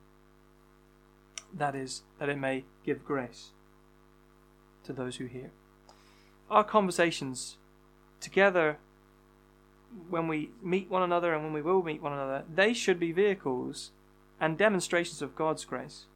That 1.54 1.74
is, 1.74 2.02
that 2.18 2.28
it 2.28 2.38
may 2.38 2.64
give 2.84 3.04
grace 3.04 3.50
to 4.84 4.92
those 4.92 5.16
who 5.16 5.26
hear. 5.26 5.50
Our 6.50 6.64
conversations 6.64 7.56
together, 8.20 8.78
when 10.08 10.28
we 10.28 10.50
meet 10.62 10.90
one 10.90 11.02
another 11.02 11.34
and 11.34 11.44
when 11.44 11.52
we 11.52 11.62
will 11.62 11.82
meet 11.82 12.02
one 12.02 12.12
another, 12.12 12.44
they 12.52 12.72
should 12.72 12.98
be 12.98 13.12
vehicles 13.12 13.90
and 14.40 14.58
demonstrations 14.58 15.22
of 15.22 15.36
God's 15.36 15.64
grace. 15.64 16.06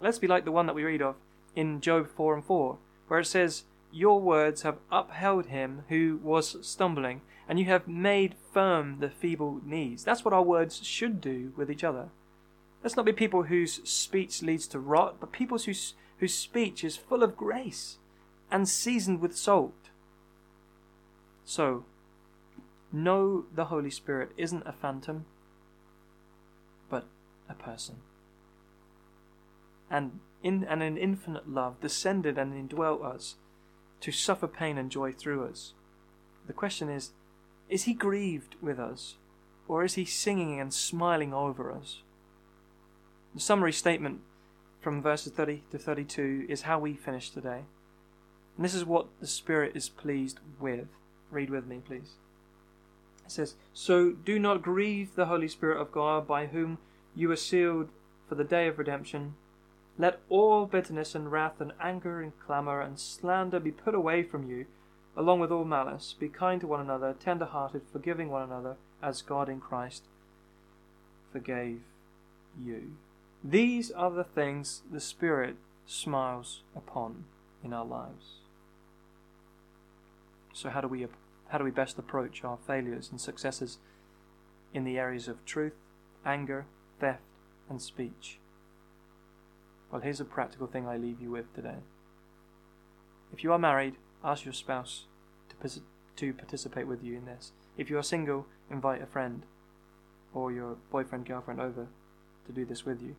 Let's 0.00 0.18
be 0.18 0.26
like 0.26 0.44
the 0.44 0.52
one 0.52 0.66
that 0.66 0.74
we 0.74 0.84
read 0.84 1.02
of 1.02 1.16
in 1.54 1.80
Job 1.80 2.08
4 2.08 2.34
and 2.34 2.44
4, 2.44 2.78
where 3.08 3.20
it 3.20 3.26
says, 3.26 3.64
Your 3.92 4.20
words 4.20 4.62
have 4.62 4.78
upheld 4.90 5.46
him 5.46 5.82
who 5.88 6.20
was 6.22 6.56
stumbling, 6.66 7.20
and 7.48 7.58
you 7.58 7.66
have 7.66 7.86
made 7.86 8.34
firm 8.52 8.98
the 9.00 9.10
feeble 9.10 9.60
knees. 9.64 10.04
That's 10.04 10.24
what 10.24 10.34
our 10.34 10.42
words 10.42 10.84
should 10.84 11.20
do 11.20 11.52
with 11.56 11.70
each 11.70 11.84
other. 11.84 12.08
Let's 12.82 12.96
not 12.96 13.04
be 13.04 13.12
people 13.12 13.44
whose 13.44 13.88
speech 13.88 14.42
leads 14.42 14.66
to 14.68 14.80
rot, 14.80 15.16
but 15.20 15.32
people 15.32 15.58
whose 15.58 15.94
whose 16.18 16.34
speech 16.34 16.84
is 16.84 16.96
full 16.96 17.24
of 17.24 17.36
grace 17.36 17.98
and 18.48 18.68
seasoned 18.68 19.20
with 19.20 19.36
salt. 19.36 19.90
So, 21.44 21.84
know 22.92 23.46
the 23.52 23.64
Holy 23.64 23.90
Spirit 23.90 24.30
isn't 24.36 24.62
a 24.64 24.72
phantom, 24.72 25.24
but 26.88 27.06
a 27.48 27.54
person. 27.54 27.96
And 29.90 30.20
in 30.42 30.64
and 30.64 30.82
in 30.82 30.96
infinite 30.96 31.48
love 31.48 31.80
descended 31.80 32.38
and 32.38 32.54
indwelt 32.54 33.02
us 33.02 33.36
to 34.00 34.12
suffer 34.12 34.46
pain 34.46 34.78
and 34.78 34.90
joy 34.90 35.12
through 35.12 35.44
us. 35.46 35.72
The 36.46 36.52
question 36.52 36.88
is, 36.88 37.10
is 37.68 37.84
he 37.84 37.94
grieved 37.94 38.56
with 38.60 38.78
us, 38.78 39.16
or 39.66 39.84
is 39.84 39.94
he 39.94 40.04
singing 40.04 40.60
and 40.60 40.72
smiling 40.72 41.32
over 41.32 41.72
us? 41.72 42.02
The 43.34 43.40
summary 43.40 43.72
statement 43.72 44.20
from 44.80 45.02
verses 45.02 45.32
30 45.32 45.62
to 45.70 45.78
32 45.78 46.46
is 46.48 46.62
how 46.62 46.78
we 46.78 46.94
finish 46.94 47.30
today. 47.30 47.62
And 48.56 48.64
this 48.64 48.74
is 48.74 48.84
what 48.84 49.06
the 49.20 49.26
Spirit 49.26 49.72
is 49.74 49.88
pleased 49.88 50.40
with. 50.60 50.88
Read 51.30 51.50
with 51.50 51.66
me, 51.66 51.80
please. 51.86 52.16
It 53.24 53.30
says, 53.30 53.54
So 53.72 54.10
do 54.12 54.38
not 54.38 54.62
grieve 54.62 55.14
the 55.14 55.26
Holy 55.26 55.48
Spirit 55.48 55.80
of 55.80 55.92
God, 55.92 56.26
by 56.26 56.46
whom 56.46 56.78
you 57.14 57.30
are 57.30 57.36
sealed 57.36 57.88
for 58.28 58.34
the 58.34 58.44
day 58.44 58.66
of 58.68 58.78
redemption. 58.78 59.34
Let 59.98 60.20
all 60.28 60.66
bitterness 60.66 61.14
and 61.14 61.30
wrath 61.30 61.60
and 61.60 61.72
anger 61.80 62.20
and 62.20 62.32
clamour 62.44 62.80
and 62.80 62.98
slander 62.98 63.60
be 63.60 63.70
put 63.70 63.94
away 63.94 64.22
from 64.22 64.48
you, 64.48 64.66
along 65.16 65.40
with 65.40 65.50
all 65.50 65.64
malice. 65.64 66.14
Be 66.18 66.28
kind 66.28 66.60
to 66.60 66.66
one 66.66 66.80
another, 66.80 67.14
tender 67.18 67.46
hearted, 67.46 67.82
forgiving 67.92 68.30
one 68.30 68.42
another, 68.42 68.76
as 69.02 69.22
God 69.22 69.48
in 69.48 69.60
Christ 69.60 70.04
forgave 71.32 71.80
you. 72.62 72.92
These 73.44 73.90
are 73.90 74.10
the 74.10 74.24
things 74.24 74.82
the 74.90 75.00
Spirit 75.00 75.56
smiles 75.84 76.62
upon 76.76 77.24
in 77.64 77.72
our 77.72 77.84
lives. 77.84 78.36
So 80.52 80.70
how 80.70 80.80
do 80.80 80.88
we 80.88 81.06
how 81.48 81.58
do 81.58 81.64
we 81.64 81.70
best 81.70 81.98
approach 81.98 82.44
our 82.44 82.58
failures 82.66 83.08
and 83.10 83.20
successes 83.20 83.78
in 84.72 84.84
the 84.84 84.98
areas 84.98 85.28
of 85.28 85.44
truth, 85.44 85.74
anger, 86.24 86.66
theft, 87.00 87.20
and 87.68 87.82
speech? 87.82 88.38
Well, 89.90 90.00
here's 90.00 90.20
a 90.20 90.24
practical 90.24 90.66
thing 90.66 90.86
I 90.86 90.96
leave 90.96 91.20
you 91.20 91.30
with 91.30 91.52
today. 91.54 91.80
If 93.32 93.42
you 93.42 93.52
are 93.52 93.58
married, 93.58 93.96
ask 94.24 94.44
your 94.44 94.54
spouse 94.54 95.04
to, 95.50 95.80
to 96.16 96.32
participate 96.32 96.86
with 96.86 97.02
you 97.02 97.16
in 97.16 97.26
this. 97.26 97.52
If 97.76 97.90
you 97.90 97.98
are 97.98 98.02
single, 98.02 98.46
invite 98.70 99.02
a 99.02 99.06
friend 99.06 99.42
or 100.32 100.52
your 100.52 100.76
boyfriend, 100.90 101.26
girlfriend 101.26 101.60
over 101.60 101.88
to 102.46 102.52
do 102.52 102.64
this 102.64 102.86
with 102.86 103.02
you. 103.02 103.16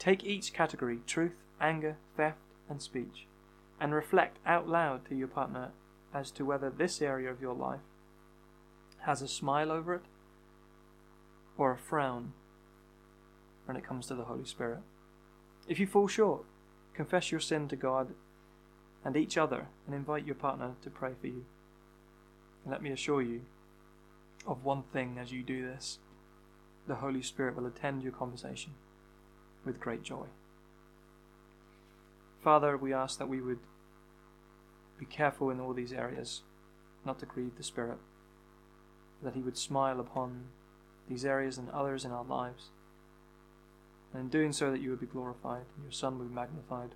Take 0.00 0.24
each 0.24 0.54
category 0.54 1.00
truth, 1.06 1.36
anger, 1.60 1.98
theft, 2.16 2.38
and 2.70 2.80
speech 2.80 3.26
and 3.78 3.94
reflect 3.94 4.38
out 4.46 4.66
loud 4.66 5.06
to 5.06 5.14
your 5.14 5.28
partner 5.28 5.70
as 6.12 6.30
to 6.32 6.44
whether 6.44 6.70
this 6.70 7.02
area 7.02 7.30
of 7.30 7.42
your 7.42 7.54
life 7.54 7.80
has 9.00 9.20
a 9.20 9.28
smile 9.28 9.70
over 9.70 9.94
it 9.94 10.02
or 11.58 11.72
a 11.72 11.78
frown 11.78 12.32
when 13.66 13.76
it 13.76 13.84
comes 13.84 14.06
to 14.06 14.14
the 14.14 14.24
Holy 14.24 14.44
Spirit. 14.44 14.80
If 15.68 15.78
you 15.78 15.86
fall 15.86 16.08
short, 16.08 16.44
confess 16.94 17.30
your 17.30 17.40
sin 17.40 17.68
to 17.68 17.76
God 17.76 18.08
and 19.04 19.16
each 19.16 19.36
other 19.36 19.66
and 19.86 19.94
invite 19.94 20.26
your 20.26 20.34
partner 20.34 20.72
to 20.82 20.90
pray 20.90 21.12
for 21.20 21.26
you. 21.26 21.44
And 22.64 22.72
let 22.72 22.82
me 22.82 22.90
assure 22.90 23.20
you 23.20 23.42
of 24.46 24.64
one 24.64 24.84
thing 24.94 25.18
as 25.20 25.30
you 25.30 25.42
do 25.42 25.62
this 25.62 25.98
the 26.86 26.96
Holy 26.96 27.22
Spirit 27.22 27.54
will 27.54 27.66
attend 27.66 28.02
your 28.02 28.12
conversation 28.12 28.72
with 29.64 29.80
great 29.80 30.02
joy. 30.02 30.26
Father, 32.42 32.76
we 32.76 32.92
ask 32.92 33.18
that 33.18 33.28
we 33.28 33.40
would 33.40 33.58
be 34.98 35.04
careful 35.06 35.50
in 35.50 35.60
all 35.60 35.74
these 35.74 35.92
areas, 35.92 36.42
not 37.04 37.18
to 37.18 37.26
grieve 37.26 37.56
the 37.56 37.62
Spirit, 37.62 37.98
that 39.22 39.34
He 39.34 39.42
would 39.42 39.58
smile 39.58 40.00
upon 40.00 40.44
these 41.08 41.24
areas 41.24 41.58
and 41.58 41.68
others 41.70 42.04
in 42.04 42.12
our 42.12 42.24
lives, 42.24 42.70
and 44.12 44.22
in 44.22 44.28
doing 44.28 44.52
so, 44.52 44.70
that 44.70 44.80
you 44.80 44.90
would 44.90 45.00
be 45.00 45.06
glorified 45.06 45.66
and 45.76 45.84
your 45.84 45.92
Son 45.92 46.18
would 46.18 46.28
be 46.28 46.34
magnified. 46.34 46.90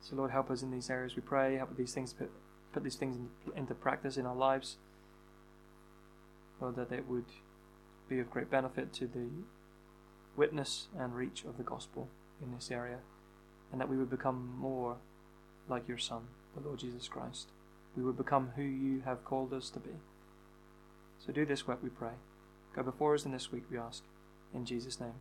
So, 0.00 0.16
Lord, 0.16 0.30
help 0.30 0.50
us 0.50 0.62
in 0.62 0.70
these 0.70 0.90
areas. 0.90 1.16
We 1.16 1.22
pray, 1.22 1.56
help 1.56 1.76
these 1.76 1.94
things 1.94 2.12
put, 2.12 2.30
put 2.72 2.82
these 2.84 2.96
things 2.96 3.16
into 3.56 3.74
practice 3.74 4.16
in 4.16 4.26
our 4.26 4.34
lives. 4.34 4.76
Lord, 6.60 6.76
that 6.76 6.92
it 6.92 7.08
would 7.08 7.24
be 8.08 8.18
of 8.20 8.30
great 8.30 8.50
benefit 8.50 8.92
to 8.94 9.06
the 9.06 9.28
witness 10.36 10.88
and 10.98 11.14
reach 11.14 11.44
of 11.44 11.56
the 11.56 11.62
gospel 11.62 12.08
in 12.42 12.54
this 12.54 12.70
area, 12.70 12.98
and 13.70 13.80
that 13.80 13.88
we 13.88 13.96
would 13.96 14.10
become 14.10 14.54
more 14.58 14.96
like 15.68 15.88
your 15.88 15.98
Son, 15.98 16.22
the 16.54 16.66
Lord 16.66 16.78
Jesus 16.78 17.08
Christ. 17.08 17.48
We 17.96 18.02
would 18.02 18.16
become 18.16 18.52
who 18.56 18.62
you 18.62 19.02
have 19.04 19.24
called 19.24 19.52
us 19.52 19.70
to 19.70 19.80
be. 19.80 19.90
So 21.24 21.32
do 21.32 21.44
this 21.44 21.66
work, 21.66 21.82
we 21.82 21.90
pray. 21.90 22.12
Go 22.74 22.82
before 22.82 23.14
us 23.14 23.24
in 23.24 23.32
this 23.32 23.52
week, 23.52 23.64
we 23.70 23.78
ask. 23.78 24.02
In 24.54 24.64
Jesus' 24.64 25.00
name, 25.00 25.14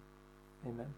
amen. 0.65 0.93